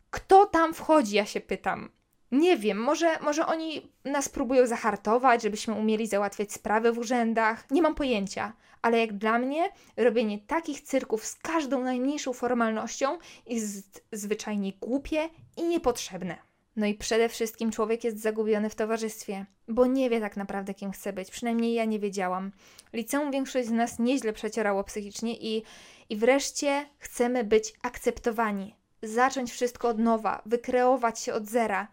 Kto 0.09 0.45
tam 0.45 0.73
wchodzi, 0.73 1.15
ja 1.15 1.25
się 1.25 1.41
pytam. 1.41 1.89
Nie 2.31 2.57
wiem, 2.57 2.77
może, 2.77 3.19
może 3.19 3.45
oni 3.45 3.91
nas 4.05 4.29
próbują 4.29 4.67
zahartować, 4.67 5.41
żebyśmy 5.41 5.73
umieli 5.73 6.07
załatwiać 6.07 6.53
sprawy 6.53 6.91
w 6.91 6.97
urzędach. 6.97 7.71
Nie 7.71 7.81
mam 7.81 7.95
pojęcia, 7.95 8.53
ale 8.85 8.99
jak 8.99 9.13
dla 9.13 9.39
mnie 9.39 9.69
robienie 9.97 10.39
takich 10.39 10.81
cyrków 10.81 11.25
z 11.25 11.35
każdą 11.35 11.83
najmniejszą 11.83 12.33
formalnością 12.33 13.17
jest 13.45 14.05
zwyczajnie 14.11 14.73
głupie 14.81 15.29
i 15.57 15.63
niepotrzebne. 15.63 16.37
No 16.75 16.85
i 16.85 16.93
przede 16.93 17.29
wszystkim 17.29 17.71
człowiek 17.71 18.03
jest 18.03 18.21
zagubiony 18.21 18.69
w 18.69 18.75
towarzystwie, 18.75 19.45
bo 19.67 19.85
nie 19.85 20.09
wie 20.09 20.19
tak 20.19 20.37
naprawdę, 20.37 20.73
kim 20.73 20.91
chce 20.91 21.13
być. 21.13 21.31
Przynajmniej 21.31 21.73
ja 21.73 21.85
nie 21.85 21.99
wiedziałam. 21.99 22.51
Liceum 22.93 23.31
większość 23.31 23.67
z 23.67 23.71
nas 23.71 23.99
nieźle 23.99 24.33
przecierało 24.33 24.83
psychicznie 24.83 25.35
i, 25.37 25.63
i 26.09 26.17
wreszcie 26.17 26.85
chcemy 26.97 27.43
być 27.43 27.73
akceptowani. 27.81 28.75
Zacząć 29.03 29.51
wszystko 29.51 29.87
od 29.87 29.99
nowa, 29.99 30.41
wykreować 30.45 31.19
się 31.19 31.33
od 31.33 31.45
zera. 31.45 31.87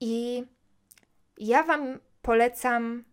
I 0.00 0.44
ja 1.38 1.62
Wam 1.62 1.98
polecam 2.22 3.04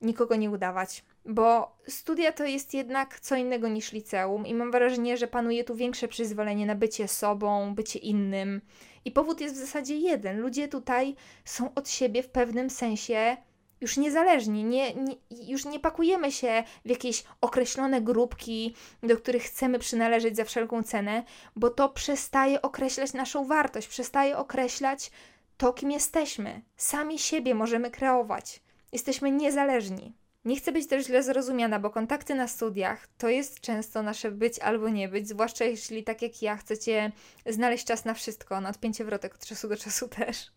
nikogo 0.00 0.36
nie 0.36 0.50
udawać, 0.50 1.04
bo 1.26 1.76
studia 1.88 2.32
to 2.32 2.44
jest 2.44 2.74
jednak 2.74 3.20
co 3.20 3.36
innego 3.36 3.68
niż 3.68 3.92
liceum 3.92 4.46
i 4.46 4.54
mam 4.54 4.70
wrażenie, 4.70 5.16
że 5.16 5.26
panuje 5.26 5.64
tu 5.64 5.74
większe 5.74 6.08
przyzwolenie 6.08 6.66
na 6.66 6.74
bycie 6.74 7.08
sobą, 7.08 7.74
bycie 7.74 7.98
innym. 7.98 8.60
I 9.04 9.10
powód 9.10 9.40
jest 9.40 9.54
w 9.54 9.58
zasadzie 9.58 9.96
jeden. 9.96 10.40
Ludzie 10.40 10.68
tutaj 10.68 11.16
są 11.44 11.74
od 11.74 11.88
siebie 11.88 12.22
w 12.22 12.28
pewnym 12.28 12.70
sensie 12.70 13.36
już 13.80 13.96
niezależni. 13.96 14.64
Nie, 14.64 14.94
nie, 14.94 15.16
już 15.30 15.64
nie 15.64 15.80
pakujemy 15.80 16.32
się 16.32 16.64
w 16.84 16.90
jakieś 16.90 17.24
określone 17.40 18.00
grupki, 18.00 18.74
do 19.02 19.16
których 19.16 19.42
chcemy 19.42 19.78
przynależeć 19.78 20.36
za 20.36 20.44
wszelką 20.44 20.82
cenę, 20.82 21.22
bo 21.56 21.70
to 21.70 21.88
przestaje 21.88 22.62
określać 22.62 23.12
naszą 23.12 23.46
wartość, 23.46 23.88
przestaje 23.88 24.36
określać 24.36 25.10
to, 25.56 25.72
kim 25.72 25.90
jesteśmy. 25.90 26.62
Sami 26.76 27.18
siebie 27.18 27.54
możemy 27.54 27.90
kreować. 27.90 28.62
Jesteśmy 28.92 29.30
niezależni. 29.30 30.23
Nie 30.44 30.56
chcę 30.56 30.72
być 30.72 30.86
też 30.86 31.06
źle 31.06 31.22
zrozumiana, 31.22 31.78
bo 31.78 31.90
kontakty 31.90 32.34
na 32.34 32.48
studiach 32.48 33.06
to 33.18 33.28
jest 33.28 33.60
często 33.60 34.02
nasze 34.02 34.30
być 34.30 34.58
albo 34.58 34.88
nie 34.88 35.08
być, 35.08 35.28
zwłaszcza 35.28 35.64
jeśli 35.64 36.04
tak 36.04 36.22
jak 36.22 36.42
ja 36.42 36.56
chcecie 36.56 37.12
znaleźć 37.46 37.86
czas 37.86 38.04
na 38.04 38.14
wszystko, 38.14 38.60
na 38.60 38.68
odpięcie 38.68 39.04
wrotek 39.04 39.34
od 39.34 39.46
czasu 39.46 39.68
do 39.68 39.76
czasu 39.76 40.08
też. 40.18 40.52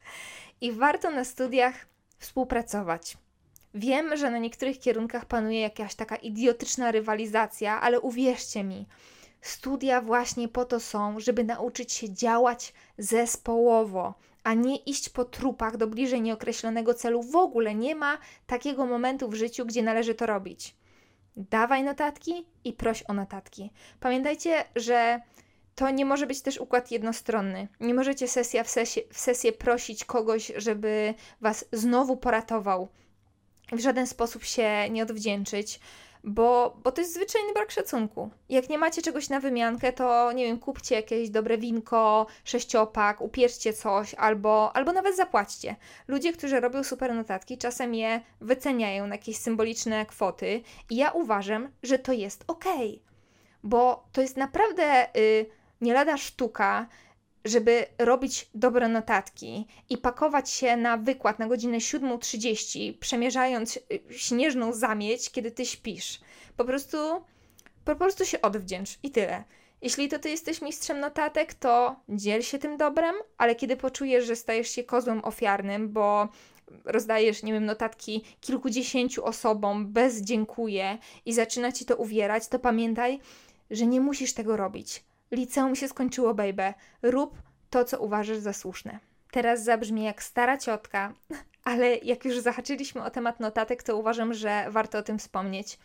I 0.62 0.72
warto 0.72 1.12
na 1.12 1.24
studiach 1.24 1.86
współpracować. 2.17 3.17
Wiem, 3.74 4.17
że 4.17 4.32
na 4.32 4.38
niektórych 4.38 4.79
kierunkach 4.79 5.25
panuje 5.25 5.62
jakaś 5.62 5.96
taka 5.96 6.15
idiotyczna 6.15 6.91
rywalizacja, 6.91 7.82
ale 7.82 8.00
uwierzcie 8.00 8.63
mi, 8.63 8.88
studia 9.41 10.01
właśnie 10.01 10.48
po 10.48 10.65
to 10.65 10.79
są, 10.79 11.20
żeby 11.20 11.44
nauczyć 11.44 11.94
się 11.94 12.13
działać 12.13 12.74
zespołowo, 12.98 14.13
a 14.48 14.54
nie 14.54 14.77
iść 14.77 15.10
po 15.10 15.25
trupach 15.25 15.77
do 15.77 15.88
bliżej 15.88 16.22
nieokreślonego 16.22 16.94
celu. 16.94 17.24
W 17.24 17.36
ogóle 17.36 17.75
nie 17.75 17.96
ma 17.96 18.18
takiego 18.46 18.86
momentu 18.86 19.30
w 19.30 19.34
życiu, 19.34 19.66
gdzie 19.66 19.84
należy 19.84 20.16
to 20.16 20.25
robić. 20.25 20.75
Dawaj 21.36 21.84
notatki 21.84 22.46
i 22.63 22.74
proś 22.74 23.04
o 23.08 23.13
notatki. 23.13 23.72
Pamiętajcie, 24.00 24.66
że 24.75 25.22
to 25.75 25.89
nie 25.89 26.06
może 26.06 26.27
być 26.27 26.42
też 26.42 26.58
układ 26.58 26.92
jednostronny. 26.92 27.68
Nie 27.80 27.94
możecie 27.94 28.27
sesja 28.27 28.63
w, 28.63 28.70
sesie, 28.70 29.01
w 29.12 29.20
sesję 29.20 29.51
prosić 29.51 30.06
kogoś, 30.06 30.51
żeby 30.56 31.13
was 31.42 31.66
znowu 31.72 32.18
poratował. 32.18 32.88
W 33.72 33.80
żaden 33.80 34.08
sposób 34.08 34.44
się 34.44 34.89
nie 34.89 35.04
odwdzięczyć 35.04 35.80
bo, 36.24 36.78
bo 36.84 36.92
to 36.92 37.02
jest 37.02 37.14
zwyczajny 37.14 37.54
brak 37.54 37.72
szacunku. 37.72 38.30
Jak 38.50 38.70
nie 38.70 38.78
macie 38.78 39.02
czegoś 39.02 39.30
na 39.30 39.40
wymiankę, 39.40 39.94
to 39.94 40.32
nie 40.32 40.46
wiem, 40.46 40.60
kupcie 40.60 40.96
jakieś 40.96 41.30
dobre 41.30 41.58
winko, 41.58 42.28
sześciopak, 42.44 43.22
upieszcie 43.22 43.74
coś 43.74 44.14
albo, 44.14 44.76
albo 44.76 44.92
nawet 44.92 45.16
zapłaćcie. 45.16 45.76
Ludzie, 46.08 46.34
którzy 46.34 46.60
robią 46.60 46.84
super 46.84 47.16
notatki, 47.16 47.58
czasem 47.58 47.96
je 47.96 48.22
wyceniają 48.42 49.08
na 49.08 49.16
jakieś 49.16 49.38
symboliczne 49.38 50.06
kwoty 50.06 50.62
i 50.90 50.96
ja 50.96 51.12
uważam, 51.12 51.70
że 51.84 52.00
to 52.00 52.14
jest 52.14 52.44
ok, 52.48 52.66
bo 53.64 54.08
to 54.12 54.22
jest 54.22 54.38
naprawdę 54.38 55.18
y, 55.18 55.46
nie 55.82 55.94
lada 55.94 56.18
sztuka 56.18 56.88
żeby 57.48 57.86
robić 57.98 58.50
dobre 58.56 58.88
notatki 58.88 59.68
i 59.89 59.98
pakować 59.98 60.50
się 60.50 60.77
na 60.77 60.98
wykład 60.98 61.39
na 61.39 61.48
godzinę 61.48 61.77
7.30, 61.77 62.98
przemierzając 63.00 63.77
y, 63.77 63.80
śnieżną 64.10 64.74
zamieć, 64.74 65.32
kiedy 65.32 65.51
ty 65.51 65.66
śpisz. 65.66 66.20
Po 66.58 66.66
prostu, 66.66 66.98
po 67.86 67.96
prostu 67.96 68.25
się 68.25 68.42
odwdzięcz 68.42 68.89
i 69.04 69.12
tyle. 69.12 69.44
Jeśli 69.82 70.08
to 70.10 70.20
ty 70.20 70.30
jesteś 70.30 70.62
mistrzem 70.62 71.00
notatek, 71.00 71.54
to 71.54 71.96
dziel 72.10 72.42
się 72.42 72.60
tym 72.60 72.77
dobrem, 72.77 73.16
ale 73.38 73.56
kiedy 73.56 73.77
poczujesz, 73.77 74.25
że 74.25 74.36
stajesz 74.36 74.70
się 74.70 74.84
kozłem 74.84 75.25
ofiarnym, 75.25 75.89
bo 75.89 76.27
rozdajesz, 76.86 77.44
nie 77.44 77.54
wiem, 77.54 77.66
notatki 77.66 78.24
kilkudziesięciu 78.42 79.25
osobom 79.25 79.94
bez 79.94 80.22
dziękuję 80.22 80.98
i 81.25 81.34
zaczyna 81.34 81.72
ci 81.72 81.86
to 81.86 81.96
uwierać, 81.96 82.48
to 82.48 82.60
pamiętaj, 82.60 83.20
że 83.72 83.86
nie 83.86 84.01
musisz 84.01 84.34
tego 84.34 84.58
robić. 84.58 85.04
Liceum 85.32 85.76
się 85.76 85.88
skończyło, 85.88 86.34
baby. 86.34 86.74
Rób 87.02 87.42
to, 87.70 87.86
co 87.86 88.00
uważasz 88.00 88.38
za 88.38 88.54
słuszne. 88.54 89.00
Teraz 89.32 89.64
zabrzmi 89.64 90.04
jak 90.04 90.24
stara 90.24 90.58
ciotka, 90.58 91.14
ale 91.64 91.96
jak 91.96 92.26
już 92.26 92.40
zahaczyliśmy 92.40 93.04
o 93.04 93.10
temat 93.10 93.40
notatek, 93.40 93.84
to 93.84 93.98
uważam, 93.98 94.34
że 94.34 94.66
warto 94.70 94.98
o 94.98 95.04
tym 95.04 95.20
wspomnieć. 95.20 95.80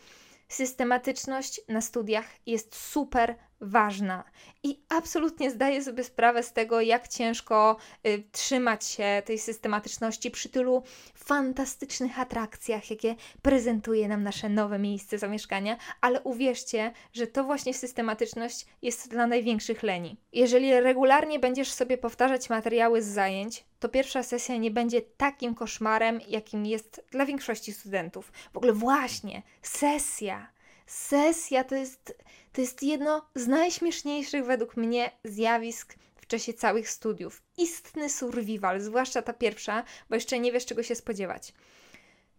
Systematyczność 0.47 1.61
na 1.67 1.81
studiach 1.81 2.25
jest 2.45 2.75
super 2.75 3.35
ważna 3.63 4.23
i 4.63 4.79
absolutnie 4.89 5.51
zdaję 5.51 5.83
sobie 5.83 6.03
sprawę 6.03 6.43
z 6.43 6.53
tego, 6.53 6.81
jak 6.81 7.07
ciężko 7.07 7.77
y, 8.07 8.23
trzymać 8.31 8.85
się 8.85 9.21
tej 9.25 9.39
systematyczności 9.39 10.31
przy 10.31 10.49
tylu 10.49 10.83
fantastycznych 11.15 12.19
atrakcjach, 12.19 12.89
jakie 12.89 13.15
prezentuje 13.41 14.07
nam 14.07 14.23
nasze 14.23 14.49
nowe 14.49 14.79
miejsce 14.79 15.17
zamieszkania, 15.17 15.77
ale 16.01 16.21
uwierzcie, 16.21 16.91
że 17.13 17.27
to 17.27 17.43
właśnie 17.43 17.73
systematyczność 17.73 18.65
jest 18.81 19.09
dla 19.09 19.27
największych 19.27 19.83
leni. 19.83 20.17
Jeżeli 20.33 20.79
regularnie 20.81 21.39
będziesz 21.39 21.71
sobie 21.71 21.97
powtarzać 21.97 22.49
materiały 22.49 23.01
z 23.01 23.07
zajęć, 23.07 23.65
to 23.79 23.89
pierwsza 23.89 24.23
sesja 24.23 24.57
nie 24.57 24.71
będzie 24.71 25.01
takim 25.01 25.55
koszmarem, 25.55 26.19
jakim 26.27 26.65
jest 26.65 27.05
dla 27.11 27.25
większości 27.25 27.73
studentów. 27.73 28.31
W 28.53 28.57
ogóle 28.57 28.73
właśnie, 28.73 29.41
sesja. 29.61 30.53
Sesja 30.85 31.63
to 31.63 31.75
jest, 31.75 32.15
to 32.53 32.61
jest 32.61 32.83
jedno 32.83 33.25
z 33.35 33.47
najśmieszniejszych 33.47 34.45
według 34.45 34.77
mnie 34.77 35.11
zjawisk 35.23 35.95
w 36.15 36.27
czasie 36.27 36.53
całych 36.53 36.89
studiów. 36.89 37.41
Istny 37.57 38.09
survival, 38.09 38.81
zwłaszcza 38.81 39.21
ta 39.21 39.33
pierwsza, 39.33 39.83
bo 40.09 40.15
jeszcze 40.15 40.39
nie 40.39 40.51
wiesz, 40.51 40.65
czego 40.65 40.83
się 40.83 40.95
spodziewać. 40.95 41.53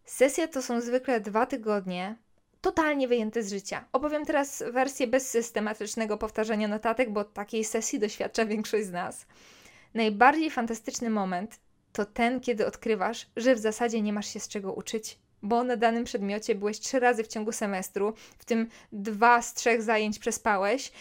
Sesje 0.05 0.49
to 0.49 0.63
są 0.63 0.81
zwykle 0.81 1.21
dwa 1.21 1.47
tygodnie, 1.47 2.17
totalnie 2.61 3.09
wyjęte 3.09 3.43
z 3.43 3.51
życia. 3.51 3.85
Opowiem 3.93 4.25
teraz 4.25 4.63
wersję 4.73 5.07
bez 5.07 5.31
systematycznego 5.31 6.19
powtarzania 6.19 6.69
notatek, 6.69 7.13
bo 7.13 7.25
takiej 7.25 7.65
sesji 7.65 7.99
doświadcza 7.99 8.47
większość 8.47 8.87
z 8.87 8.93
nas. 8.93 9.27
Najbardziej 9.95 10.51
fantastyczny 10.51 11.11
moment 11.11 11.61
to 11.93 12.05
ten, 12.05 12.41
kiedy 12.41 12.67
odkrywasz, 12.67 13.27
że 13.37 13.55
w 13.55 13.59
zasadzie 13.59 14.03
nie 14.03 14.13
masz 14.13 14.33
się 14.33 14.41
z 14.41 14.49
czego 14.49 14.73
uczyć, 14.73 15.19
bo 15.45 15.65
na 15.65 15.77
danym 15.77 16.05
przedmiocie 16.05 16.55
byłeś 16.55 16.81
trzy 16.81 17.01
razy 17.01 17.25
w 17.25 17.29
ciągu 17.29 17.53
semestru, 17.53 18.15
w 18.39 18.45
tym 18.45 18.69
dwa 18.93 19.43
z 19.43 19.55
trzech 19.55 19.83
zajęć 19.83 20.19
przespałeś 20.19 20.93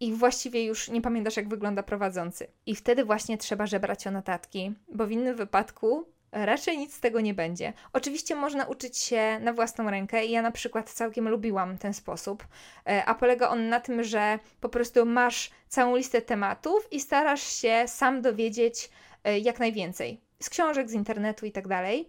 i 0.00 0.12
właściwie 0.12 0.64
już 0.64 0.88
nie 0.88 1.02
pamiętasz, 1.02 1.36
jak 1.36 1.48
wygląda 1.48 1.82
prowadzący. 1.82 2.46
I 2.66 2.74
wtedy 2.74 3.04
właśnie 3.04 3.38
trzeba 3.38 3.66
żebrać 3.66 4.06
o 4.06 4.10
notatki, 4.10 4.72
bo 4.88 5.06
w 5.06 5.10
innym 5.10 5.36
wypadku 5.36 6.04
raczej 6.32 6.78
nic 6.78 6.94
z 6.94 7.00
tego 7.00 7.20
nie 7.20 7.34
będzie. 7.34 7.72
Oczywiście 7.92 8.34
można 8.34 8.66
uczyć 8.66 8.98
się 8.98 9.38
na 9.40 9.52
własną 9.52 9.90
rękę 9.90 10.26
i 10.26 10.30
ja 10.30 10.42
na 10.42 10.50
przykład 10.50 10.90
całkiem 10.90 11.28
lubiłam 11.28 11.78
ten 11.78 11.94
sposób, 11.94 12.46
e, 12.86 13.04
a 13.04 13.14
polega 13.14 13.48
on 13.48 13.68
na 13.68 13.80
tym, 13.80 14.04
że 14.04 14.38
po 14.60 14.68
prostu 14.68 15.06
masz 15.06 15.50
całą 15.68 15.96
listę 15.96 16.22
tematów 16.22 16.88
i 16.90 17.00
starasz 17.00 17.42
się 17.42 17.84
sam 17.86 18.22
dowiedzieć 18.22 18.90
e, 19.24 19.38
jak 19.38 19.58
najwięcej 19.58 20.20
z 20.42 20.50
książek, 20.50 20.90
z 20.90 20.92
internetu 20.92 21.46
i 21.46 21.52
tak 21.52 21.68
dalej. 21.68 22.06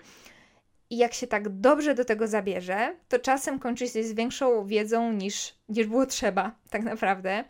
I 0.90 0.98
jak 0.98 1.14
się 1.14 1.28
tak 1.28 1.50
dobrze 1.50 1.96
do 1.96 2.06
tego 2.06 2.28
zabierze, 2.28 2.96
to 3.08 3.20
czasem 3.20 3.60
kończy 3.60 3.88
się 3.88 4.04
z 4.04 4.14
większą 4.14 4.66
wiedzą 4.66 5.14
niż, 5.14 5.54
niż 5.70 5.88
było 5.88 6.06
trzeba, 6.06 6.56
tak 6.70 6.84
naprawdę. 6.84 7.44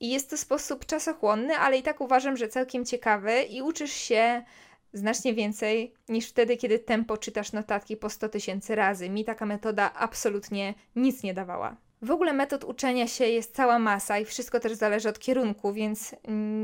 I 0.00 0.10
jest 0.10 0.30
to 0.30 0.36
sposób 0.36 0.86
czasochłonny, 0.86 1.54
ale 1.56 1.78
i 1.78 1.82
tak 1.82 2.00
uważam, 2.00 2.36
że 2.36 2.48
całkiem 2.48 2.84
ciekawy 2.84 3.42
i 3.42 3.62
uczysz 3.62 3.92
się 3.92 4.42
znacznie 4.92 5.34
więcej 5.34 5.94
niż 6.08 6.28
wtedy, 6.28 6.56
kiedy 6.56 6.78
tempo 6.78 7.16
czytasz 7.16 7.52
notatki 7.52 7.96
po 7.96 8.10
100 8.10 8.28
tysięcy 8.28 8.74
razy. 8.74 9.10
Mi 9.10 9.24
taka 9.24 9.46
metoda 9.46 9.92
absolutnie 9.94 10.74
nic 10.96 11.22
nie 11.22 11.34
dawała. 11.34 11.76
W 12.02 12.10
ogóle 12.10 12.32
metod 12.32 12.64
uczenia 12.64 13.06
się 13.06 13.24
jest 13.24 13.56
cała 13.56 13.78
masa 13.78 14.18
i 14.18 14.24
wszystko 14.24 14.60
też 14.60 14.72
zależy 14.72 15.08
od 15.08 15.18
kierunku, 15.18 15.72
więc 15.72 16.14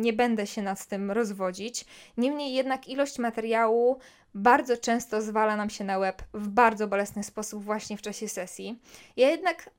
nie 0.01 0.13
będę 0.13 0.47
się 0.47 0.63
nad 0.63 0.87
tym 0.87 1.11
rozwodzić. 1.11 1.85
Niemniej 2.17 2.55
jednak 2.55 2.89
ilość 2.89 3.19
materiału 3.19 3.99
bardzo 4.35 4.77
często 4.77 5.23
zwala 5.23 5.57
nam 5.57 5.71
się 5.71 5.85
na 5.85 5.99
łeb 5.99 6.23
w 6.35 6.49
bardzo 6.49 6.89
bolesny 6.89 7.25
sposób 7.25 7.65
właśnie 7.65 7.97
w 7.97 8.03
czasie 8.03 8.29
sesji. 8.29 8.79
Ja 9.17 9.31
jednak 9.31 9.71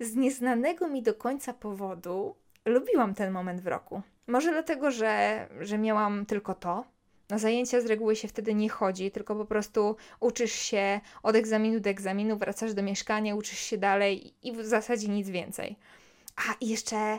z 0.00 0.16
nieznanego 0.16 0.88
mi 0.88 1.02
do 1.02 1.14
końca 1.14 1.52
powodu 1.52 2.36
lubiłam 2.64 3.14
ten 3.14 3.32
moment 3.32 3.60
w 3.60 3.66
roku. 3.66 4.02
Może 4.26 4.50
dlatego, 4.52 4.90
że, 4.90 5.46
że 5.60 5.78
miałam 5.78 6.26
tylko 6.26 6.54
to, 6.54 6.84
na 7.28 7.38
zajęcia 7.38 7.80
z 7.80 7.86
reguły 7.86 8.16
się 8.16 8.28
wtedy 8.28 8.54
nie 8.54 8.68
chodzi, 8.68 9.10
tylko 9.10 9.36
po 9.36 9.44
prostu 9.44 9.96
uczysz 10.20 10.52
się 10.52 11.00
od 11.22 11.36
egzaminu 11.36 11.80
do 11.80 11.90
egzaminu, 11.90 12.36
wracasz 12.36 12.74
do 12.74 12.82
mieszkania, 12.82 13.34
uczysz 13.34 13.58
się 13.58 13.78
dalej 13.78 14.34
i 14.42 14.52
w 14.52 14.64
zasadzie 14.64 15.08
nic 15.08 15.28
więcej. 15.28 15.76
A 16.36 16.54
jeszcze, 16.60 17.18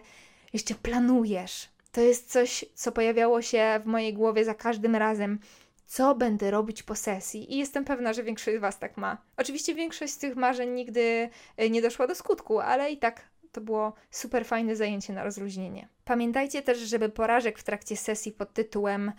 jeszcze 0.54 0.76
planujesz. 0.76 1.70
To 1.92 2.02
jest 2.02 2.32
coś, 2.32 2.66
co 2.76 2.92
pojawiało 2.92 3.42
się 3.42 3.82
w 3.84 3.86
mojej 3.86 4.14
głowie 4.14 4.46
za 4.46 4.54
każdym 4.54 4.96
razem. 4.96 5.40
Co 5.86 6.16
będę 6.16 6.52
robić 6.52 6.84
po 6.84 6.96
sesji? 6.96 7.54
I 7.54 7.58
jestem 7.58 7.86
pewna, 7.86 8.14
że 8.14 8.24
większość 8.24 8.58
z 8.58 8.62
Was 8.62 8.80
tak 8.80 8.98
ma. 8.98 9.18
Oczywiście 9.38 9.76
większość 9.76 10.14
z 10.14 10.18
tych 10.18 10.36
marzeń 10.36 10.70
nigdy 10.70 11.30
e, 11.58 11.70
nie 11.70 11.82
doszła 11.82 12.08
do 12.08 12.16
skutku, 12.16 12.60
ale 12.60 12.92
i 12.92 12.98
tak 12.98 13.30
to 13.52 13.62
było 13.62 13.94
super 14.12 14.46
fajne 14.46 14.76
zajęcie 14.76 15.14
na 15.14 15.24
rozluźnienie. 15.24 15.88
Pamiętajcie 16.06 16.62
też, 16.62 16.78
żeby 16.78 17.10
porażek 17.10 17.60
w 17.60 17.64
trakcie 17.64 17.98
sesji 17.98 18.32
pod 18.32 18.54
tytułem 18.54 19.12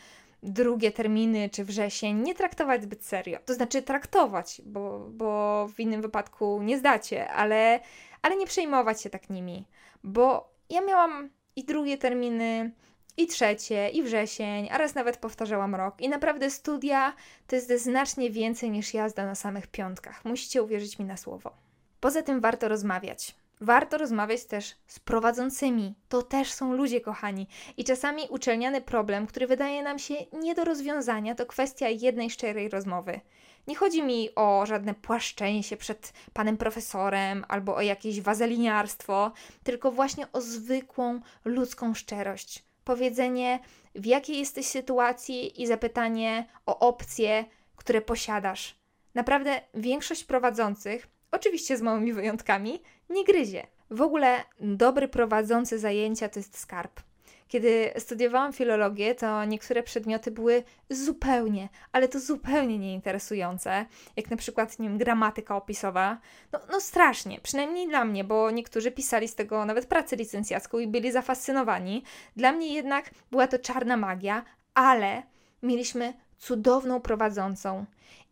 drugie 0.43 0.93
terminy 0.93 1.51
czy 1.51 1.65
wrzesień 1.65 2.23
nie 2.23 2.35
traktować 2.35 2.83
zbyt 2.83 3.05
serio. 3.05 3.39
To 3.45 3.55
znaczy 3.55 3.83
traktować, 3.83 4.63
bo, 4.65 5.07
bo 5.11 5.67
w 5.69 5.81
innym 5.81 6.03
wypadku 6.03 6.63
nie 6.63 6.79
zdacie, 6.79 7.31
ale, 7.31 7.81
ale 8.23 8.37
nie 8.37 8.47
przejmować 8.47 9.03
się 9.03 9.11
tak 9.11 9.31
nimi, 9.31 9.67
bo 10.05 10.55
ja 10.71 10.81
miałam 10.81 11.31
i 11.57 11.65
drugie 11.65 11.99
terminy, 11.99 12.73
i 13.17 13.27
trzecie, 13.27 13.89
i 13.89 14.03
wrzesień, 14.03 14.69
a 14.71 14.79
raz 14.79 14.95
nawet 14.95 15.17
powtarzałam 15.17 15.75
rok. 15.75 16.01
I 16.01 16.09
naprawdę 16.09 16.51
studia 16.51 17.15
to 17.47 17.57
jest 17.57 17.73
znacznie 17.77 18.31
więcej 18.31 18.71
niż 18.71 18.95
jazda 18.95 19.27
na 19.27 19.35
samych 19.35 19.67
piątkach. 19.67 20.25
Musicie 20.25 20.63
uwierzyć 20.63 20.99
mi 20.99 21.05
na 21.05 21.17
słowo. 21.17 21.53
Poza 22.01 22.23
tym 22.23 22.41
warto 22.41 22.69
rozmawiać. 22.69 23.35
Warto 23.61 23.99
rozmawiać 23.99 24.45
też 24.45 24.75
z 24.87 24.99
prowadzącymi. 24.99 25.95
To 26.09 26.23
też 26.23 26.53
są 26.53 26.73
ludzie, 26.73 27.01
kochani. 27.01 27.47
I 27.77 27.85
czasami 27.85 28.23
uczelniany 28.29 28.81
problem, 28.81 29.27
który 29.27 29.47
wydaje 29.47 29.83
nam 29.83 29.99
się 29.99 30.15
nie 30.33 30.55
do 30.55 30.65
rozwiązania, 30.65 31.35
to 31.35 31.47
kwestia 31.47 31.89
jednej 31.89 32.31
szczerej 32.31 32.69
rozmowy. 32.69 33.21
Nie 33.67 33.77
chodzi 33.77 34.03
mi 34.03 34.35
o 34.35 34.67
żadne 34.67 34.95
płaszczenie 34.95 35.63
się 35.63 35.77
przed 35.77 36.13
panem 36.33 36.57
profesorem 36.57 37.45
albo 37.49 37.77
o 37.77 37.81
jakieś 37.81 38.21
wazeliniarstwo, 38.21 39.33
tylko 39.63 39.91
właśnie 39.91 40.33
o 40.33 40.41
zwykłą 40.41 41.21
ludzką 41.45 41.95
szczerość. 41.95 42.65
Powiedzenie, 42.85 43.59
w 43.95 44.07
jakiej 44.07 44.39
jesteś 44.39 44.67
sytuacji 44.67 45.63
i 45.63 45.67
zapytanie 45.67 46.47
o 46.67 46.79
opcje, 46.79 47.45
które 47.77 48.01
posiadasz. 48.01 48.79
Naprawdę 49.15 49.61
większość 49.75 50.25
prowadzących 50.25 51.09
oczywiście 51.31 51.77
z 51.77 51.83
małymi 51.83 52.13
wyjątkami, 52.13 52.83
nie 53.11 53.25
gryzie. 53.25 53.67
W 53.91 54.03
ogóle 54.03 54.45
dobry 54.61 55.09
prowadzący 55.09 55.79
zajęcia 55.79 56.29
to 56.29 56.39
jest 56.39 56.59
skarb. 56.59 57.01
Kiedy 57.49 57.93
studiowałam 57.99 58.53
filologię, 58.53 59.15
to 59.15 59.45
niektóre 59.45 59.83
przedmioty 59.83 60.31
były 60.31 60.63
zupełnie, 60.91 61.69
ale 61.93 62.09
to 62.09 62.21
zupełnie 62.21 62.79
nieinteresujące, 62.79 63.87
jak 64.17 64.31
na 64.31 64.37
przykład, 64.37 64.79
nie 64.79 64.89
wiem, 64.89 64.99
gramatyka 64.99 65.57
opisowa. 65.57 66.19
No, 66.53 66.61
no 66.73 66.81
strasznie, 66.81 67.41
przynajmniej 67.41 67.89
dla 67.89 68.05
mnie, 68.05 68.25
bo 68.25 68.51
niektórzy 68.51 68.91
pisali 68.91 69.29
z 69.29 69.35
tego 69.35 69.65
nawet 69.65 69.87
pracę 69.87 70.17
licencjacką 70.17 70.79
i 70.79 70.87
byli 70.87 71.13
zafascynowani. 71.13 72.03
Dla 72.37 72.53
mnie 72.53 72.75
jednak 72.75 73.11
była 73.31 73.47
to 73.47 73.59
czarna 73.59 73.97
magia, 73.97 74.45
ale 74.75 75.23
mieliśmy 75.63 76.15
cudowną 76.39 77.01
prowadzącą. 77.01 77.85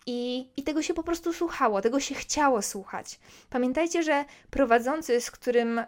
I, 0.07 0.48
I 0.57 0.62
tego 0.62 0.83
się 0.83 0.94
po 0.94 1.03
prostu 1.03 1.33
słuchało, 1.33 1.81
tego 1.81 2.01
się 2.01 2.14
chciało 2.14 2.62
słuchać. 2.62 3.20
Pamiętajcie, 3.51 4.03
że 4.03 4.25
prowadzący, 4.51 5.20
z 5.20 5.31
którym 5.31 5.79
y, 5.79 5.85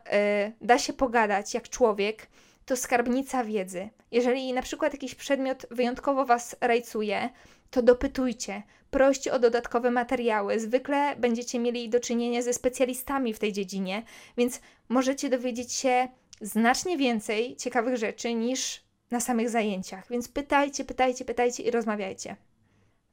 da 0.61 0.79
się 0.79 0.93
pogadać 0.93 1.55
jak 1.55 1.69
człowiek, 1.69 2.29
to 2.67 2.77
skarbnica 2.77 3.45
wiedzy. 3.45 3.89
Jeżeli 4.11 4.53
na 4.53 4.63
przykład 4.63 4.93
jakiś 4.93 5.15
przedmiot 5.15 5.67
wyjątkowo 5.71 6.27
Was 6.27 6.57
rajcuje, 6.61 7.31
to 7.71 7.83
dopytujcie, 7.83 8.63
proście 8.91 9.33
o 9.33 9.39
dodatkowe 9.39 9.91
materiały. 9.91 10.61
Zwykle 10.61 11.17
będziecie 11.17 11.59
mieli 11.59 11.89
do 11.89 12.01
czynienia 12.01 12.43
ze 12.43 12.53
specjalistami 12.53 13.35
w 13.35 13.39
tej 13.39 13.53
dziedzinie, 13.53 14.03
więc 14.37 14.61
możecie 14.89 15.29
dowiedzieć 15.29 15.73
się 15.73 16.09
znacznie 16.41 16.97
więcej 16.97 17.57
ciekawych 17.57 17.97
rzeczy 17.97 18.35
niż 18.35 18.85
na 19.11 19.21
samych 19.21 19.51
zajęciach. 19.51 20.09
Więc 20.11 20.29
pytajcie, 20.29 20.85
pytajcie, 20.85 21.25
pytajcie 21.25 21.63
i 21.63 21.71
rozmawiajcie. 21.71 22.37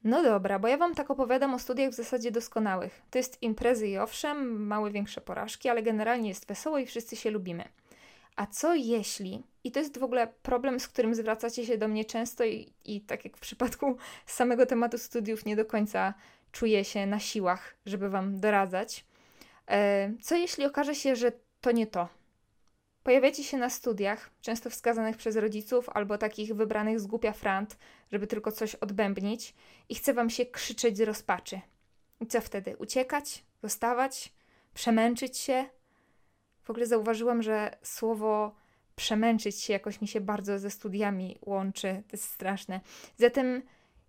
No 0.04 0.22
dobra, 0.22 0.58
bo 0.58 0.68
ja 0.68 0.76
Wam 0.76 0.94
tak 0.94 1.10
opowiadam 1.10 1.54
o 1.54 1.58
studiach 1.58 1.90
w 1.90 1.94
zasadzie 1.94 2.30
doskonałych. 2.30 3.02
To 3.10 3.18
jest 3.18 3.42
imprezy 3.42 3.88
i 3.88 3.98
owszem, 3.98 4.66
małe, 4.66 4.90
większe 4.90 5.20
porażki, 5.20 5.68
ale 5.68 5.82
generalnie 5.82 6.28
jest 6.28 6.46
wesoło 6.46 6.78
i 6.78 6.86
wszyscy 6.86 7.16
się 7.16 7.30
lubimy. 7.30 7.64
A 8.36 8.46
co 8.46 8.74
jeśli, 8.74 9.42
i 9.64 9.72
to 9.72 9.80
jest 9.80 9.98
w 9.98 10.04
ogóle 10.04 10.26
problem, 10.42 10.80
z 10.80 10.88
którym 10.88 11.14
zwracacie 11.14 11.66
się 11.66 11.78
do 11.78 11.88
mnie 11.88 12.04
często 12.04 12.44
i, 12.44 12.72
i 12.84 13.00
tak 13.00 13.24
jak 13.24 13.36
w 13.36 13.40
przypadku 13.40 13.96
samego 14.26 14.66
tematu 14.66 14.98
studiów 14.98 15.44
nie 15.44 15.56
do 15.56 15.64
końca 15.64 16.14
czuję 16.52 16.84
się 16.84 17.06
na 17.06 17.18
siłach, 17.18 17.74
żeby 17.86 18.10
Wam 18.10 18.40
doradzać. 18.40 19.04
E, 19.68 20.12
co 20.22 20.36
jeśli 20.36 20.64
okaże 20.64 20.94
się, 20.94 21.16
że 21.16 21.32
to 21.60 21.72
nie 21.72 21.86
to, 21.86 22.08
Pojawiacie 23.02 23.44
się 23.44 23.58
na 23.58 23.70
studiach, 23.70 24.30
często 24.40 24.70
wskazanych 24.70 25.16
przez 25.16 25.36
rodziców 25.36 25.88
albo 25.88 26.18
takich 26.18 26.54
wybranych 26.54 27.00
z 27.00 27.06
głupia 27.06 27.32
frant, 27.32 27.76
żeby 28.12 28.26
tylko 28.26 28.52
coś 28.52 28.74
odbębnić 28.74 29.54
i 29.88 29.94
chce 29.94 30.14
wam 30.14 30.30
się 30.30 30.46
krzyczeć 30.46 30.96
z 30.96 31.00
rozpaczy. 31.00 31.60
I 32.20 32.26
co 32.26 32.40
wtedy? 32.40 32.76
Uciekać? 32.76 33.44
Zostawać? 33.62 34.32
Przemęczyć 34.74 35.38
się? 35.38 35.64
W 36.62 36.70
ogóle 36.70 36.86
zauważyłam, 36.86 37.42
że 37.42 37.76
słowo 37.82 38.54
przemęczyć 38.96 39.60
się 39.60 39.72
jakoś 39.72 40.00
mi 40.00 40.08
się 40.08 40.20
bardzo 40.20 40.58
ze 40.58 40.70
studiami 40.70 41.38
łączy. 41.42 42.02
To 42.08 42.16
jest 42.16 42.24
straszne. 42.24 42.80
Zatem 43.16 43.62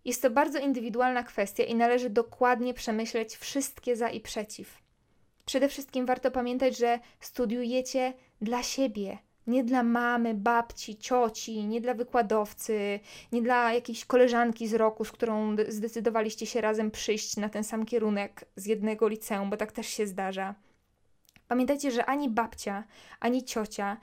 jest 0.06 0.22
to 0.22 0.30
bardzo 0.30 0.60
indywidualna 0.60 1.24
kwestia 1.24 1.64
i 1.64 1.76
należy 1.76 2.10
dokładnie 2.10 2.74
przemyśleć 2.74 3.36
wszystkie 3.36 3.96
za 3.96 4.10
i 4.10 4.20
przeciw. 4.22 4.84
Przede 5.46 5.70
wszystkim 5.70 6.06
warto 6.06 6.32
pamiętać, 6.32 6.78
że 6.78 7.00
studiujecie 7.20 8.14
dla 8.42 8.64
siebie, 8.64 9.18
nie 9.48 9.64
dla 9.64 9.84
mamy, 9.84 10.34
babci, 10.34 10.98
cioci, 10.98 11.66
nie 11.66 11.82
dla 11.82 11.94
wykładowcy, 11.94 13.00
nie 13.32 13.42
dla 13.42 13.74
jakiejś 13.74 14.06
koleżanki 14.06 14.68
z 14.68 14.74
roku, 14.74 15.06
z 15.06 15.12
którą 15.12 15.56
zdecydowaliście 15.68 16.46
się 16.46 16.62
razem 16.62 16.92
przyjść 16.92 17.38
na 17.38 17.50
ten 17.50 17.64
sam 17.64 17.86
kierunek 17.86 18.46
z 18.56 18.66
jednego 18.66 19.08
liceum, 19.08 19.50
bo 19.50 19.58
tak 19.58 19.72
też 19.72 19.88
się 19.88 20.08
zdarza. 20.08 20.56
Pamiętajcie, 21.48 21.92
że 21.92 22.06
ani 22.06 22.30
babcia, 22.30 22.84
ani 23.20 23.44
ciocia 23.44 23.98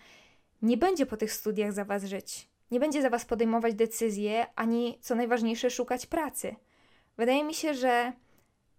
nie 0.62 0.76
będzie 0.76 1.06
po 1.06 1.16
tych 1.16 1.32
studiach 1.32 1.72
za 1.72 1.84
was 1.84 2.04
żyć. 2.04 2.50
nie 2.70 2.80
będzie 2.80 3.02
za 3.02 3.10
Was 3.10 3.24
podejmować 3.24 3.74
decyzje, 3.74 4.46
ani 4.56 4.98
co 5.00 5.14
najważniejsze, 5.14 5.70
szukać 5.70 6.06
pracy. 6.06 6.56
Wydaje 7.16 7.44
mi 7.44 7.54
się, 7.54 7.74
że 7.74 8.12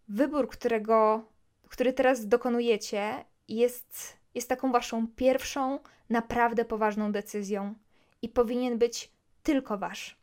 wybór, 0.08 0.50
którego, 0.50 1.24
który 1.70 1.94
teraz 1.94 2.28
dokonujecie, 2.28 3.26
jest, 3.48 4.18
jest 4.36 4.50
taką 4.50 4.72
Waszą 4.72 5.08
pierwszą, 5.08 5.80
naprawdę 6.10 6.66
poważną 6.66 7.12
decyzją 7.12 7.76
i 8.22 8.30
powinien 8.30 8.78
być 8.78 9.12
tylko 9.44 9.78
Wasz. 9.78 10.18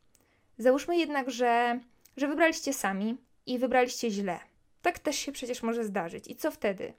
Załóżmy 0.59 0.97
jednak, 0.97 1.31
że, 1.31 1.81
że 2.17 2.29
wybraliście 2.29 2.73
sami 2.73 3.17
i 3.47 3.59
wybraliście 3.59 4.11
źle. 4.11 4.39
Tak 4.83 4.99
też 4.99 5.17
się 5.17 5.33
przecież 5.33 5.63
może 5.63 5.85
zdarzyć. 5.85 6.29
I 6.29 6.37
co 6.37 6.51
wtedy? 6.51 6.93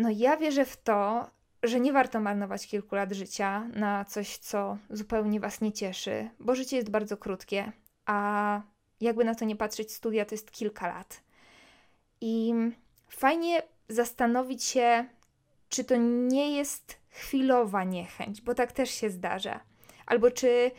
No, 0.00 0.10
ja 0.10 0.36
wierzę 0.36 0.64
w 0.64 0.76
to, 0.76 1.30
że 1.62 1.80
nie 1.80 1.92
warto 1.92 2.20
marnować 2.20 2.66
kilku 2.66 2.94
lat 2.94 3.12
życia 3.12 3.68
na 3.74 4.04
coś, 4.04 4.38
co 4.38 4.78
zupełnie 4.90 5.40
Was 5.40 5.60
nie 5.60 5.72
cieszy, 5.72 6.30
bo 6.38 6.54
życie 6.54 6.76
jest 6.76 6.90
bardzo 6.90 7.16
krótkie, 7.16 7.72
a 8.06 8.60
jakby 9.00 9.24
na 9.24 9.34
to 9.34 9.44
nie 9.44 9.56
patrzeć, 9.56 9.92
studia 9.92 10.24
to 10.24 10.34
jest 10.34 10.50
kilka 10.50 10.88
lat. 10.88 11.22
I 12.20 12.54
fajnie 13.08 13.62
zastanowić 13.88 14.64
się, 14.64 15.04
czy 15.68 15.84
to 15.84 15.96
nie 15.96 16.56
jest 16.56 16.98
chwilowa 17.10 17.84
niechęć, 17.84 18.40
bo 18.40 18.54
tak 18.54 18.72
też 18.72 18.90
się 18.90 19.10
zdarza, 19.10 19.60
albo 20.06 20.30
czy 20.30 20.70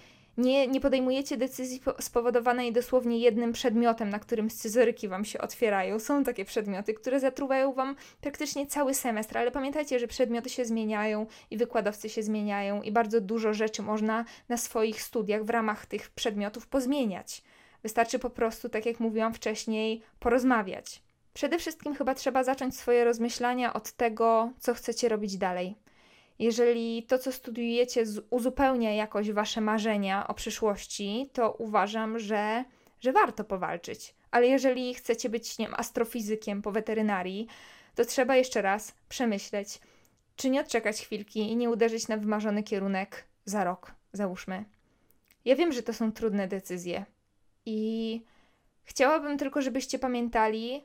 nie, 0.41 0.67
nie 0.67 0.81
podejmujecie 0.81 1.37
decyzji 1.37 1.81
spowodowanej 1.99 2.73
dosłownie 2.73 3.17
jednym 3.17 3.51
przedmiotem, 3.51 4.09
na 4.09 4.19
którym 4.19 4.49
scyzoryki 4.49 5.07
Wam 5.07 5.25
się 5.25 5.41
otwierają. 5.41 5.99
Są 5.99 6.23
takie 6.23 6.45
przedmioty, 6.45 6.93
które 6.93 7.19
zatruwają 7.19 7.73
Wam 7.73 7.95
praktycznie 8.21 8.67
cały 8.67 8.93
semestr, 8.93 9.37
ale 9.37 9.51
pamiętajcie, 9.51 9.99
że 9.99 10.07
przedmioty 10.07 10.49
się 10.49 10.65
zmieniają 10.65 11.27
i 11.51 11.57
wykładowcy 11.57 12.09
się 12.09 12.23
zmieniają 12.23 12.81
i 12.81 12.91
bardzo 12.91 13.21
dużo 13.21 13.53
rzeczy 13.53 13.81
można 13.81 14.25
na 14.49 14.57
swoich 14.57 15.01
studiach 15.01 15.43
w 15.43 15.49
ramach 15.49 15.85
tych 15.85 16.09
przedmiotów 16.09 16.67
pozmieniać. 16.67 17.43
Wystarczy 17.83 18.19
po 18.19 18.29
prostu, 18.29 18.69
tak 18.69 18.85
jak 18.85 18.99
mówiłam 18.99 19.33
wcześniej, 19.33 20.01
porozmawiać. 20.19 21.01
Przede 21.33 21.59
wszystkim 21.59 21.95
chyba 21.95 22.15
trzeba 22.15 22.43
zacząć 22.43 22.77
swoje 22.77 23.03
rozmyślania 23.03 23.73
od 23.73 23.91
tego, 23.91 24.51
co 24.59 24.73
chcecie 24.73 25.09
robić 25.09 25.37
dalej. 25.37 25.75
Jeżeli 26.41 27.03
to, 27.03 27.19
co 27.19 27.31
studiujecie, 27.31 28.03
uzupełnia 28.29 28.93
jakoś 28.93 29.31
wasze 29.31 29.61
marzenia 29.61 30.27
o 30.27 30.33
przyszłości, 30.33 31.29
to 31.33 31.51
uważam, 31.51 32.19
że, 32.19 32.63
że 32.99 33.13
warto 33.13 33.43
powalczyć. 33.43 34.15
Ale 34.31 34.47
jeżeli 34.47 34.93
chcecie 34.93 35.29
być, 35.29 35.57
nie 35.57 35.65
wiem, 35.65 35.75
astrofizykiem 35.77 36.61
po 36.61 36.71
weterynarii, 36.71 37.47
to 37.95 38.05
trzeba 38.05 38.35
jeszcze 38.35 38.61
raz 38.61 38.95
przemyśleć, 39.09 39.79
czy 40.35 40.49
nie 40.49 40.61
odczekać 40.61 41.01
chwilki 41.01 41.39
i 41.39 41.55
nie 41.55 41.69
uderzyć 41.69 42.07
na 42.07 42.17
wymarzony 42.17 42.63
kierunek 42.63 43.25
za 43.45 43.63
rok, 43.63 43.91
załóżmy. 44.13 44.65
Ja 45.45 45.55
wiem, 45.55 45.71
że 45.71 45.83
to 45.83 45.93
są 45.93 46.11
trudne 46.11 46.47
decyzje 46.47 47.05
i 47.65 48.21
chciałabym 48.83 49.37
tylko, 49.37 49.61
żebyście 49.61 49.99
pamiętali, 49.99 50.83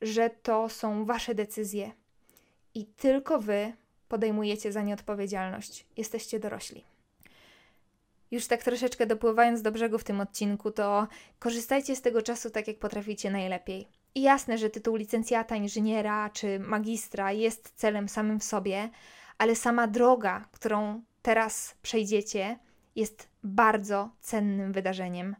że 0.00 0.30
to 0.30 0.68
są 0.68 1.04
wasze 1.04 1.34
decyzje 1.34 1.92
i 2.74 2.86
tylko 2.86 3.38
wy 3.38 3.72
podejmujecie 4.08 4.72
za 4.72 4.82
nie 4.82 4.94
odpowiedzialność. 4.94 5.86
Jesteście 5.96 6.40
dorośli. 6.40 6.84
Już 8.30 8.46
tak 8.46 8.62
troszeczkę 8.62 9.06
dopływając 9.06 9.62
do 9.62 9.72
brzegu 9.72 9.98
w 9.98 10.04
tym 10.04 10.20
odcinku, 10.20 10.70
to 10.70 11.08
korzystajcie 11.38 11.96
z 11.96 12.02
tego 12.02 12.22
czasu 12.22 12.50
tak, 12.50 12.68
jak 12.68 12.78
potraficie 12.78 13.30
najlepiej. 13.30 13.88
I 14.14 14.22
jasne, 14.22 14.58
że 14.58 14.70
tytuł 14.70 14.96
licencjata, 14.96 15.56
inżyniera 15.56 16.30
czy 16.30 16.58
magistra 16.58 17.32
jest 17.32 17.72
celem 17.74 18.08
samym 18.08 18.40
w 18.40 18.44
sobie, 18.44 18.88
ale 19.38 19.56
sama 19.56 19.86
droga, 19.86 20.48
którą 20.52 21.02
teraz 21.22 21.74
przejdziecie, 21.82 22.58
jest 22.96 23.28
bardzo 23.42 24.10
cennym 24.20 24.72
wydarzeniem. 24.72 25.36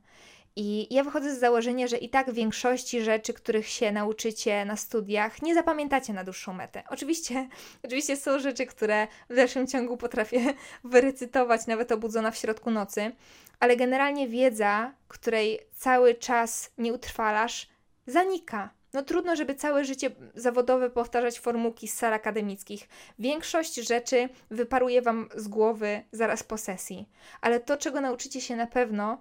I 0.58 0.94
ja 0.94 1.04
wychodzę 1.04 1.34
z 1.34 1.38
założenia, 1.38 1.86
że 1.86 1.96
i 1.96 2.08
tak 2.08 2.32
większości 2.32 3.02
rzeczy, 3.02 3.32
których 3.32 3.68
się 3.68 3.92
nauczycie 3.92 4.64
na 4.64 4.76
studiach, 4.76 5.42
nie 5.42 5.54
zapamiętacie 5.54 6.12
na 6.12 6.24
dłuższą 6.24 6.52
metę. 6.52 6.82
Oczywiście, 6.88 7.48
oczywiście 7.84 8.16
są 8.16 8.38
rzeczy, 8.38 8.66
które 8.66 9.06
w 9.30 9.36
dalszym 9.36 9.66
ciągu 9.66 9.96
potrafię 9.96 10.54
wyrecytować, 10.84 11.66
nawet 11.66 11.92
obudzona 11.92 12.30
w 12.30 12.36
środku 12.36 12.70
nocy, 12.70 13.12
ale 13.60 13.76
generalnie 13.76 14.28
wiedza, 14.28 14.92
której 15.08 15.60
cały 15.72 16.14
czas 16.14 16.70
nie 16.78 16.92
utrwalasz, 16.92 17.68
zanika. 18.06 18.70
No 18.92 19.02
trudno, 19.02 19.36
żeby 19.36 19.54
całe 19.54 19.84
życie 19.84 20.10
zawodowe 20.34 20.90
powtarzać 20.90 21.40
formułki 21.40 21.88
z 21.88 21.94
sal 21.94 22.14
akademickich. 22.14 22.88
Większość 23.18 23.74
rzeczy 23.74 24.28
wyparuje 24.50 25.02
Wam 25.02 25.28
z 25.34 25.48
głowy 25.48 26.02
zaraz 26.12 26.42
po 26.42 26.58
sesji. 26.58 27.08
Ale 27.40 27.60
to, 27.60 27.76
czego 27.76 28.00
nauczycie 28.00 28.40
się 28.40 28.56
na 28.56 28.66
pewno, 28.66 29.18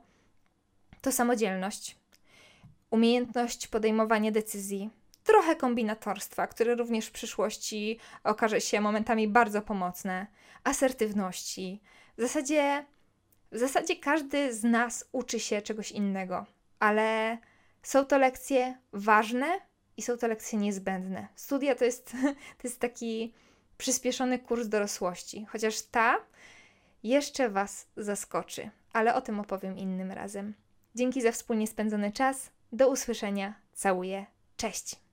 to 1.06 1.12
samodzielność, 1.12 1.98
umiejętność 2.90 3.68
podejmowania 3.68 4.32
decyzji, 4.32 4.90
trochę 5.24 5.56
kombinatorstwa, 5.56 6.48
które 6.48 6.76
również 6.76 7.08
w 7.08 7.12
przyszłości 7.12 8.00
okaże 8.24 8.62
się 8.62 8.82
momentami 8.82 9.28
bardzo 9.28 9.62
pomocne, 9.62 10.28
asertywności. 10.64 11.82
W 12.18 12.22
zasadzie, 12.22 12.86
w 13.52 13.58
zasadzie 13.58 13.96
każdy 13.96 14.54
z 14.54 14.64
nas 14.64 15.10
uczy 15.12 15.40
się 15.40 15.62
czegoś 15.62 15.92
innego, 15.92 16.46
ale 16.80 17.38
są 17.84 18.06
to 18.06 18.18
lekcje 18.18 18.78
ważne 18.94 19.60
i 19.98 20.02
są 20.02 20.18
to 20.18 20.28
lekcje 20.28 20.60
niezbędne. 20.60 21.28
Studia 21.36 21.76
to 21.76 21.86
jest, 21.86 22.12
to 22.62 22.64
jest 22.64 22.80
taki 22.80 23.34
przyspieszony 23.78 24.40
kurs 24.40 24.68
dorosłości, 24.68 25.46
chociaż 25.50 25.82
ta 25.82 26.18
jeszcze 27.04 27.50
Was 27.50 27.88
zaskoczy, 27.98 28.70
ale 28.94 29.16
o 29.16 29.22
tym 29.22 29.40
opowiem 29.40 29.78
innym 29.78 30.12
razem. 30.12 30.65
Dzięki 30.96 31.22
za 31.22 31.32
wspólnie 31.32 31.68
spędzony 31.68 32.12
czas. 32.12 32.52
Do 32.72 32.90
usłyszenia. 32.90 33.54
Całuję. 33.74 34.26
Cześć. 34.58 35.05